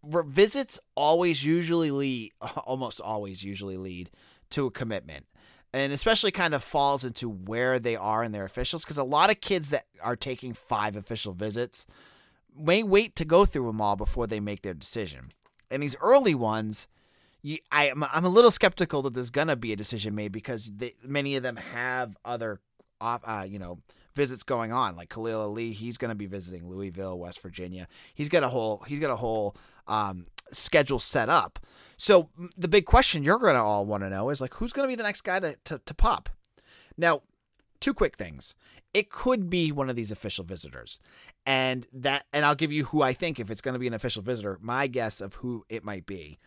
visits 0.03 0.79
always 0.95 1.45
usually 1.45 1.91
lead, 1.91 2.33
almost 2.65 2.99
always 2.99 3.43
usually 3.43 3.77
lead 3.77 4.09
to 4.49 4.65
a 4.65 4.71
commitment 4.71 5.25
and 5.73 5.93
especially 5.93 6.31
kind 6.31 6.53
of 6.53 6.61
falls 6.61 7.05
into 7.05 7.29
where 7.29 7.79
they 7.79 7.95
are 7.95 8.23
in 8.23 8.33
their 8.33 8.43
officials 8.43 8.83
because 8.83 8.97
a 8.97 9.03
lot 9.03 9.29
of 9.29 9.39
kids 9.39 9.69
that 9.69 9.85
are 10.03 10.17
taking 10.17 10.53
five 10.53 10.97
official 10.97 11.33
visits 11.33 11.85
may 12.57 12.83
wait 12.83 13.15
to 13.17 13.25
go 13.25 13.45
through 13.45 13.67
them 13.67 13.81
all 13.81 13.95
before 13.95 14.27
they 14.27 14.39
make 14.39 14.61
their 14.61 14.73
decision. 14.73 15.31
And 15.69 15.81
these 15.81 15.95
early 16.01 16.35
ones, 16.35 16.87
you, 17.41 17.57
I, 17.71 17.91
I'm 17.91 18.25
a 18.25 18.29
little 18.29 18.51
skeptical 18.51 19.01
that 19.03 19.13
there's 19.13 19.29
gonna 19.29 19.55
be 19.55 19.73
a 19.73 19.75
decision 19.75 20.15
made 20.15 20.31
because 20.31 20.71
they, 20.75 20.93
many 21.03 21.35
of 21.35 21.43
them 21.43 21.55
have 21.55 22.15
other, 22.25 22.59
uh, 22.99 23.45
you 23.47 23.59
know, 23.59 23.79
visits 24.13 24.43
going 24.43 24.71
on. 24.71 24.95
Like 24.95 25.09
Khalil 25.09 25.41
Ali, 25.41 25.71
he's 25.71 25.97
gonna 25.97 26.15
be 26.15 26.27
visiting 26.27 26.67
Louisville, 26.67 27.17
West 27.17 27.41
Virginia. 27.41 27.87
He's 28.13 28.29
got 28.29 28.43
a 28.43 28.49
whole 28.49 28.83
he's 28.87 28.99
got 28.99 29.11
a 29.11 29.15
whole 29.15 29.55
um, 29.87 30.25
schedule 30.51 30.99
set 30.99 31.29
up. 31.29 31.59
So 31.97 32.29
the 32.57 32.67
big 32.67 32.85
question 32.85 33.23
you're 33.23 33.37
to 33.53 33.61
all 33.61 33.85
want 33.85 34.01
to 34.01 34.09
know 34.09 34.31
is 34.31 34.41
like, 34.41 34.55
who's 34.55 34.73
to 34.73 34.87
be 34.87 34.95
the 34.95 35.03
next 35.03 35.21
guy 35.21 35.39
to, 35.39 35.55
to, 35.65 35.79
to 35.85 35.93
pop? 35.93 36.29
Now, 36.97 37.21
two 37.79 37.93
quick 37.93 38.17
things. 38.17 38.55
It 38.93 39.09
could 39.09 39.49
be 39.49 39.71
one 39.71 39.89
of 39.89 39.95
these 39.95 40.11
official 40.11 40.43
visitors. 40.43 40.99
And 41.45 41.87
that 41.93 42.25
and 42.33 42.45
I'll 42.45 42.55
give 42.55 42.71
you 42.71 42.85
who 42.85 43.01
I 43.01 43.13
think 43.13 43.39
if 43.39 43.49
it's 43.49 43.61
going 43.61 43.73
to 43.73 43.79
be 43.79 43.87
an 43.87 43.93
official 43.93 44.21
visitor, 44.21 44.57
my 44.61 44.87
guess 44.87 45.21
of 45.21 45.35
who 45.35 45.65
it 45.69 45.83
might 45.83 46.05
be. 46.05 46.39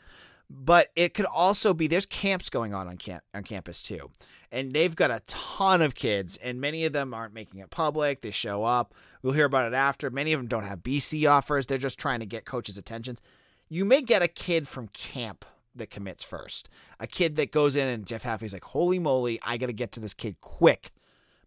But 0.50 0.88
it 0.94 1.14
could 1.14 1.26
also 1.26 1.72
be 1.72 1.87
there's 1.87 2.07
camps 2.07 2.50
going 2.50 2.74
on 2.74 2.87
on 2.87 2.96
camp 2.96 3.24
on 3.35 3.42
campus 3.42 3.83
too. 3.83 4.11
And 4.52 4.72
they've 4.72 4.94
got 4.94 5.11
a 5.11 5.22
ton 5.26 5.83
of 5.83 5.94
kids 5.94 6.37
and 6.37 6.61
many 6.61 6.85
of 6.85 6.92
them 6.92 7.12
aren't 7.14 7.35
making 7.35 7.61
it 7.61 7.70
public. 7.70 8.20
They 8.20 8.30
show 8.30 8.62
up. 8.62 8.94
We'll 9.22 9.33
hear 9.33 9.46
about 9.46 9.72
it 9.72 9.74
after. 9.74 10.11
Many 10.11 10.33
of 10.33 10.38
them 10.38 10.46
don't 10.46 10.64
have 10.64 10.80
BC 10.80 11.28
offers. 11.28 11.66
They're 11.66 11.78
just 11.78 11.98
trying 11.98 12.20
to 12.20 12.26
get 12.26 12.44
coaches' 12.44 12.78
attentions 12.78 13.20
you 13.68 13.85
may 13.85 14.02
get 14.02 14.22
a 14.22 14.28
kid 14.28 14.68
from 14.68 14.88
camp 14.88 15.44
that 15.74 15.90
commits 15.90 16.22
first. 16.22 16.68
A 17.00 17.07
kid 17.07 17.37
that 17.37 17.50
goes 17.50 17.76
in 17.76 17.88
and 17.88 18.07
Jeff 18.07 18.22
Hafley's 18.22 18.52
like, 18.52 18.64
holy 18.64 18.98
moly, 18.98 19.40
I 19.44 19.57
got 19.57 19.66
to 19.66 19.72
get 19.72 19.92
to 19.92 20.00
this 20.00 20.14
kid 20.14 20.40
quick 20.40 20.90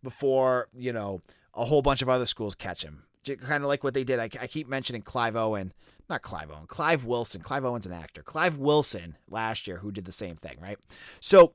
before, 0.08 0.70
you 0.74 0.94
know, 0.94 1.22
a 1.54 1.66
whole 1.66 1.82
bunch 1.82 2.02
of 2.02 2.08
other 2.08 2.26
schools 2.26 2.56
catch 2.56 2.82
him. 2.82 3.04
Kind 3.26 3.62
of 3.62 3.68
like 3.68 3.84
what 3.84 3.94
they 3.94 4.06
did. 4.06 4.20
I, 4.20 4.30
I 4.42 4.48
keep 4.48 4.70
mentioning 4.70 5.02
Clive 5.02 5.36
Owen, 5.36 5.74
not 6.10 6.22
Clive 6.22 6.50
Owen, 6.50 6.66
Clive 6.66 7.04
Wilson. 7.04 7.42
Clive 7.42 7.66
Owen's 7.66 7.86
an 7.86 7.92
actor. 7.92 8.22
Clive 8.22 8.58
Wilson 8.58 9.18
last 9.30 9.68
year, 9.68 9.80
who 9.80 9.92
did 9.92 10.06
the 10.06 10.14
same 10.14 10.38
thing, 10.38 10.56
right? 10.62 10.78
So 11.20 11.52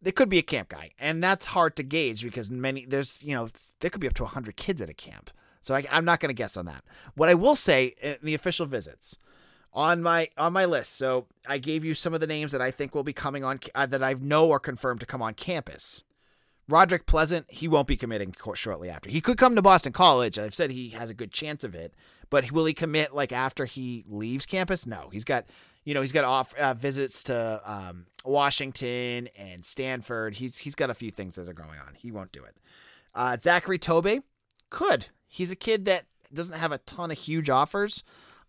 they 0.00 0.12
could 0.12 0.30
be 0.30 0.38
a 0.38 0.42
camp 0.42 0.70
guy, 0.70 0.92
and 0.98 1.22
that's 1.22 1.44
hard 1.44 1.76
to 1.76 1.82
gauge 1.82 2.22
because 2.22 2.50
many, 2.50 2.86
there's, 2.86 3.22
you 3.22 3.34
know, 3.34 3.50
there 3.80 3.90
could 3.90 4.00
be 4.00 4.08
up 4.08 4.14
to 4.14 4.22
100 4.22 4.56
kids 4.56 4.80
at 4.80 4.88
a 4.88 4.94
camp. 4.94 5.30
So 5.60 5.74
I, 5.74 5.84
I'm 5.92 6.06
not 6.06 6.20
going 6.20 6.30
to 6.30 6.34
guess 6.34 6.56
on 6.56 6.64
that. 6.64 6.82
What 7.16 7.28
I 7.28 7.34
will 7.34 7.54
say 7.54 7.94
in 8.00 8.16
the 8.22 8.32
official 8.32 8.64
visits, 8.64 9.14
on 9.72 10.02
my 10.02 10.28
on 10.36 10.52
my 10.52 10.64
list. 10.64 10.96
So 10.96 11.26
I 11.46 11.58
gave 11.58 11.84
you 11.84 11.94
some 11.94 12.14
of 12.14 12.20
the 12.20 12.26
names 12.26 12.52
that 12.52 12.60
I 12.60 12.70
think 12.70 12.94
will 12.94 13.04
be 13.04 13.12
coming 13.12 13.44
on 13.44 13.60
uh, 13.74 13.86
that 13.86 14.02
I 14.02 14.14
know 14.14 14.50
are 14.50 14.58
confirmed 14.58 15.00
to 15.00 15.06
come 15.06 15.22
on 15.22 15.34
campus. 15.34 16.02
Roderick 16.70 17.06
Pleasant, 17.06 17.50
he 17.50 17.68
won't 17.68 17.88
be 17.88 17.96
committing 17.96 18.34
shortly 18.54 18.88
after. 18.88 19.10
He 19.10 19.20
could 19.20 19.36
come 19.36 19.54
to 19.56 19.62
Boston 19.62 19.92
College. 19.92 20.38
I've 20.38 20.54
said 20.54 20.70
he 20.70 20.90
has 20.90 21.10
a 21.10 21.14
good 21.14 21.32
chance 21.32 21.64
of 21.64 21.74
it, 21.74 21.94
but 22.30 22.50
will 22.52 22.64
he 22.64 22.72
commit 22.72 23.14
like 23.14 23.32
after 23.32 23.64
he 23.64 24.04
leaves 24.08 24.46
campus? 24.46 24.86
No, 24.86 25.08
he's 25.12 25.24
got 25.24 25.46
you 25.84 25.94
know 25.94 26.00
he's 26.00 26.12
got 26.12 26.24
off 26.24 26.54
uh, 26.54 26.74
visits 26.74 27.22
to 27.24 27.60
um, 27.64 28.06
Washington 28.24 29.28
and 29.36 29.64
Stanford. 29.64 30.36
He's 30.36 30.58
he's 30.58 30.74
got 30.74 30.90
a 30.90 30.94
few 30.94 31.10
things 31.10 31.34
that 31.36 31.48
are 31.48 31.52
going 31.52 31.78
on. 31.78 31.94
He 31.96 32.12
won't 32.12 32.32
do 32.32 32.44
it. 32.44 32.56
Uh, 33.14 33.36
Zachary 33.36 33.78
Tobe 33.78 34.22
could. 34.70 35.06
He's 35.26 35.50
a 35.50 35.56
kid 35.56 35.84
that 35.86 36.06
doesn't 36.32 36.56
have 36.56 36.72
a 36.72 36.78
ton 36.78 37.10
of 37.10 37.18
huge 37.18 37.50
offers, 37.50 38.04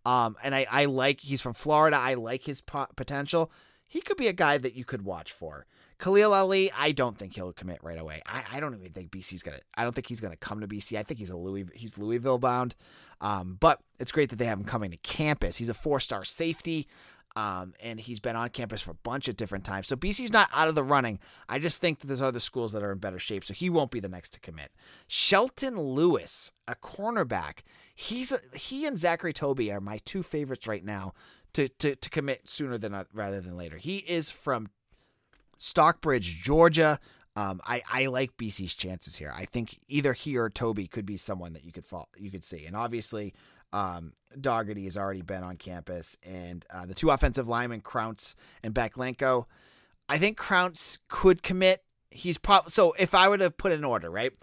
um, 0.05 0.35
and 0.43 0.53
I, 0.53 0.67
I 0.69 0.85
like 0.85 1.21
he's 1.21 1.41
from 1.41 1.53
Florida. 1.53 1.97
I 1.97 2.13
like 2.13 2.43
his 2.43 2.61
po- 2.61 2.87
potential. 2.95 3.51
He 3.87 4.01
could 4.01 4.17
be 4.17 4.27
a 4.27 4.33
guy 4.33 4.57
that 4.57 4.75
you 4.75 4.85
could 4.85 5.03
watch 5.03 5.31
for. 5.31 5.65
Khalil 6.01 6.33
Ali, 6.33 6.71
I 6.75 6.93
don't 6.93 7.15
think 7.15 7.35
he'll 7.35 7.53
commit 7.53 7.79
right 7.83 7.99
away. 7.99 8.21
I, 8.25 8.43
I 8.53 8.59
don't 8.59 8.73
even 8.73 8.91
think 8.91 9.11
BC's 9.11 9.43
gonna. 9.43 9.59
I 9.77 9.83
don't 9.83 9.93
think 9.93 10.07
he's 10.07 10.19
gonna 10.19 10.35
come 10.35 10.59
to 10.61 10.67
BC. 10.67 10.97
I 10.97 11.03
think 11.03 11.19
he's 11.19 11.29
a 11.29 11.37
Louis. 11.37 11.65
He's 11.75 11.97
Louisville 11.97 12.39
bound. 12.39 12.75
Um, 13.21 13.57
but 13.59 13.79
it's 13.99 14.11
great 14.11 14.31
that 14.31 14.37
they 14.37 14.45
have 14.45 14.57
him 14.57 14.65
coming 14.65 14.89
to 14.89 14.97
campus. 14.97 15.57
He's 15.57 15.69
a 15.69 15.75
four 15.75 15.99
star 15.99 16.23
safety. 16.23 16.87
Um, 17.33 17.75
and 17.81 17.97
he's 17.97 18.19
been 18.19 18.35
on 18.35 18.49
campus 18.49 18.81
for 18.81 18.91
a 18.91 18.95
bunch 18.95 19.29
of 19.29 19.37
different 19.37 19.63
times. 19.63 19.87
So 19.87 19.95
BC's 19.95 20.33
not 20.33 20.49
out 20.53 20.67
of 20.67 20.75
the 20.75 20.83
running. 20.83 21.17
I 21.47 21.59
just 21.59 21.79
think 21.79 21.99
that 21.99 22.07
there's 22.07 22.21
other 22.21 22.41
schools 22.41 22.73
that 22.73 22.83
are 22.83 22.91
in 22.91 22.97
better 22.97 23.19
shape, 23.19 23.45
so 23.45 23.53
he 23.53 23.69
won't 23.69 23.89
be 23.89 24.01
the 24.01 24.09
next 24.09 24.31
to 24.31 24.41
commit. 24.41 24.71
Shelton 25.07 25.79
Lewis, 25.79 26.51
a 26.67 26.75
cornerback. 26.75 27.59
He's 27.95 28.33
a, 28.33 28.39
he 28.53 28.85
and 28.85 28.99
Zachary 28.99 29.31
Toby 29.31 29.71
are 29.71 29.79
my 29.79 29.99
two 30.03 30.23
favorites 30.23 30.67
right 30.67 30.83
now 30.83 31.13
to 31.53 31.69
to, 31.69 31.95
to 31.95 32.09
commit 32.09 32.49
sooner 32.49 32.77
than 32.77 33.05
rather 33.13 33.39
than 33.39 33.55
later. 33.55 33.77
He 33.77 33.97
is 33.99 34.29
from 34.29 34.67
Stockbridge, 35.61 36.41
Georgia. 36.41 36.99
Um, 37.35 37.61
I, 37.65 37.83
I 37.89 38.07
like 38.07 38.35
BC's 38.35 38.73
chances 38.73 39.15
here. 39.15 39.31
I 39.35 39.45
think 39.45 39.77
either 39.87 40.11
he 40.11 40.35
or 40.35 40.49
Toby 40.49 40.87
could 40.87 41.05
be 41.05 41.17
someone 41.17 41.53
that 41.53 41.63
you 41.63 41.71
could 41.71 41.85
fall 41.85 42.09
you 42.17 42.31
could 42.31 42.43
see. 42.43 42.65
And 42.65 42.75
obviously, 42.75 43.35
um, 43.71 44.13
has 44.33 44.97
already 44.97 45.21
been 45.21 45.43
on 45.43 45.57
campus, 45.57 46.17
and 46.23 46.65
uh, 46.73 46.87
the 46.87 46.95
two 46.95 47.11
offensive 47.11 47.47
linemen, 47.47 47.81
Krauts 47.81 48.33
and 48.63 48.73
Baklenko. 48.73 49.45
I 50.09 50.17
think 50.17 50.37
Krauts 50.37 50.97
could 51.07 51.43
commit. 51.43 51.83
He's 52.09 52.39
probably 52.39 52.71
so. 52.71 52.93
If 52.99 53.13
I 53.13 53.29
were 53.29 53.37
to 53.37 53.51
put 53.51 53.71
in 53.71 53.83
order, 53.83 54.09
right? 54.09 54.33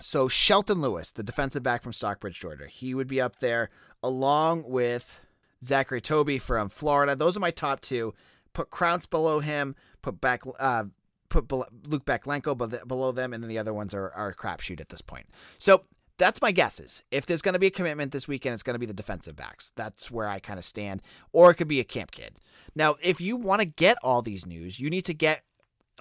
So 0.00 0.26
Shelton 0.26 0.80
Lewis, 0.80 1.12
the 1.12 1.22
defensive 1.22 1.62
back 1.62 1.82
from 1.82 1.92
Stockbridge, 1.92 2.40
Georgia, 2.40 2.66
he 2.66 2.94
would 2.94 3.06
be 3.06 3.20
up 3.20 3.36
there 3.40 3.68
along 4.02 4.64
with 4.66 5.20
Zachary 5.62 6.00
Toby 6.00 6.38
from 6.38 6.70
Florida. 6.70 7.14
Those 7.14 7.36
are 7.36 7.40
my 7.40 7.52
top 7.52 7.82
two. 7.82 8.14
Put 8.52 8.70
Krauts 8.70 9.08
below 9.08 9.40
him. 9.40 9.76
Put 10.02 10.20
back. 10.20 10.42
Uh, 10.58 10.84
put 11.28 11.50
Luke 11.50 12.04
Baklenko 12.04 12.86
below 12.86 13.12
them, 13.12 13.32
and 13.32 13.42
then 13.42 13.48
the 13.48 13.58
other 13.58 13.72
ones 13.72 13.94
are, 13.94 14.10
are 14.10 14.34
crapshoot 14.34 14.80
at 14.80 14.90
this 14.90 15.00
point. 15.00 15.26
So 15.58 15.84
that's 16.18 16.42
my 16.42 16.52
guesses. 16.52 17.02
If 17.10 17.26
there's 17.26 17.42
going 17.42 17.54
to 17.54 17.58
be 17.58 17.68
a 17.68 17.70
commitment 17.70 18.12
this 18.12 18.28
weekend, 18.28 18.54
it's 18.54 18.62
going 18.62 18.74
to 18.74 18.78
be 18.78 18.86
the 18.86 18.92
defensive 18.92 19.34
backs. 19.34 19.72
That's 19.74 20.10
where 20.10 20.28
I 20.28 20.40
kind 20.40 20.58
of 20.58 20.64
stand. 20.64 21.02
Or 21.32 21.50
it 21.50 21.54
could 21.54 21.68
be 21.68 21.80
a 21.80 21.84
camp 21.84 22.10
kid. 22.10 22.34
Now, 22.74 22.96
if 23.02 23.20
you 23.20 23.36
want 23.36 23.60
to 23.60 23.66
get 23.66 23.96
all 24.02 24.22
these 24.22 24.46
news, 24.46 24.78
you 24.78 24.90
need 24.90 25.04
to 25.06 25.14
get 25.14 25.42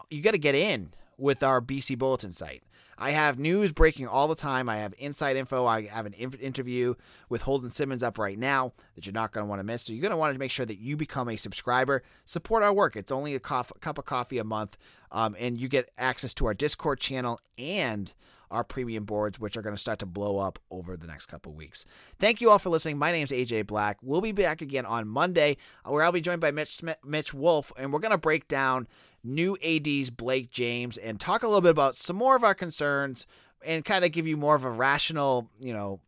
you 0.09 0.21
got 0.21 0.31
to 0.31 0.39
get 0.39 0.55
in 0.55 0.93
with 1.17 1.43
our 1.43 1.61
BC 1.61 1.97
Bulletin 1.97 2.31
site. 2.31 2.63
I 3.01 3.11
have 3.11 3.39
news 3.39 3.71
breaking 3.71 4.07
all 4.07 4.27
the 4.27 4.35
time. 4.35 4.69
I 4.69 4.77
have 4.77 4.93
inside 4.99 5.35
info. 5.35 5.65
I 5.65 5.87
have 5.87 6.05
an 6.05 6.13
interview 6.13 6.93
with 7.29 7.41
Holden 7.41 7.71
Simmons 7.71 8.03
up 8.03 8.19
right 8.19 8.37
now 8.37 8.73
that 8.93 9.07
you're 9.07 9.13
not 9.13 9.31
going 9.31 9.43
to 9.43 9.49
want 9.49 9.59
to 9.59 9.63
miss. 9.63 9.81
So 9.81 9.93
you're 9.93 10.03
going 10.03 10.11
to 10.11 10.17
want 10.17 10.33
to 10.33 10.39
make 10.39 10.51
sure 10.51 10.67
that 10.67 10.77
you 10.77 10.95
become 10.95 11.27
a 11.27 11.35
subscriber. 11.35 12.03
Support 12.25 12.61
our 12.61 12.71
work. 12.71 12.95
It's 12.95 13.11
only 13.11 13.33
a 13.33 13.39
cup 13.39 13.71
of 13.83 14.05
coffee 14.05 14.37
a 14.37 14.43
month, 14.43 14.77
um, 15.11 15.35
and 15.39 15.59
you 15.59 15.67
get 15.67 15.89
access 15.97 16.31
to 16.35 16.45
our 16.45 16.53
Discord 16.53 16.99
channel 16.99 17.39
and 17.57 18.13
our 18.51 18.63
premium 18.63 19.05
boards, 19.05 19.39
which 19.39 19.57
are 19.57 19.61
going 19.61 19.75
to 19.75 19.81
start 19.81 19.97
to 19.99 20.05
blow 20.05 20.37
up 20.37 20.59
over 20.69 20.95
the 20.95 21.07
next 21.07 21.25
couple 21.25 21.53
weeks. 21.53 21.85
Thank 22.19 22.39
you 22.39 22.51
all 22.51 22.59
for 22.59 22.69
listening. 22.69 22.99
My 22.99 23.11
name 23.11 23.23
is 23.23 23.31
AJ 23.31 23.65
Black. 23.65 23.97
We'll 24.03 24.21
be 24.21 24.33
back 24.33 24.61
again 24.61 24.85
on 24.85 25.07
Monday, 25.07 25.57
where 25.85 26.03
I'll 26.03 26.11
be 26.11 26.21
joined 26.21 26.41
by 26.41 26.51
Mitch 26.51 26.75
Smith, 26.75 26.97
Mitch 27.03 27.33
Wolf, 27.33 27.71
and 27.77 27.91
we're 27.91 27.99
going 27.99 28.11
to 28.11 28.17
break 28.17 28.47
down 28.47 28.87
new 29.23 29.57
ADs 29.63 30.09
Blake 30.09 30.51
James 30.51 30.97
and 30.97 31.19
talk 31.19 31.43
a 31.43 31.47
little 31.47 31.61
bit 31.61 31.71
about 31.71 31.95
some 31.95 32.15
more 32.15 32.35
of 32.35 32.43
our 32.43 32.55
concerns 32.55 33.27
and 33.65 33.85
kind 33.85 34.03
of 34.03 34.11
give 34.11 34.27
you 34.27 34.37
more 34.37 34.55
of 34.55 34.63
a 34.63 34.71
rational, 34.71 35.49
you 35.59 35.73
know, 35.73 35.99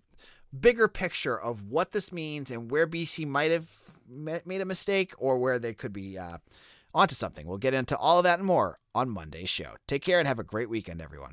bigger 0.58 0.88
picture 0.88 1.40
of 1.40 1.70
what 1.70 1.92
this 1.92 2.12
means 2.12 2.52
and 2.52 2.70
where 2.70 2.88
BC 2.88 3.28
might 3.28 3.52
have 3.52 3.70
made 4.10 4.62
a 4.62 4.66
mistake 4.66 5.14
or 5.18 5.38
where 5.38 5.60
they 5.60 5.74
could 5.74 5.94
be 5.94 6.18
uh, 6.18 6.38
onto 6.94 7.16
something. 7.16 7.48
We'll 7.48 7.58
get 7.58 7.74
into 7.74 7.98
all 7.98 8.20
of 8.20 8.24
that 8.24 8.40
and 8.40 8.48
more 8.48 8.80
on 8.94 9.10
Monday's 9.10 9.50
show. 9.50 9.76
Take 9.88 10.04
care 10.04 10.20
and 10.20 10.28
have 10.28 10.40
a 10.40 10.44
great 10.44 10.70
weekend, 10.70 11.02
everyone. 11.02 11.32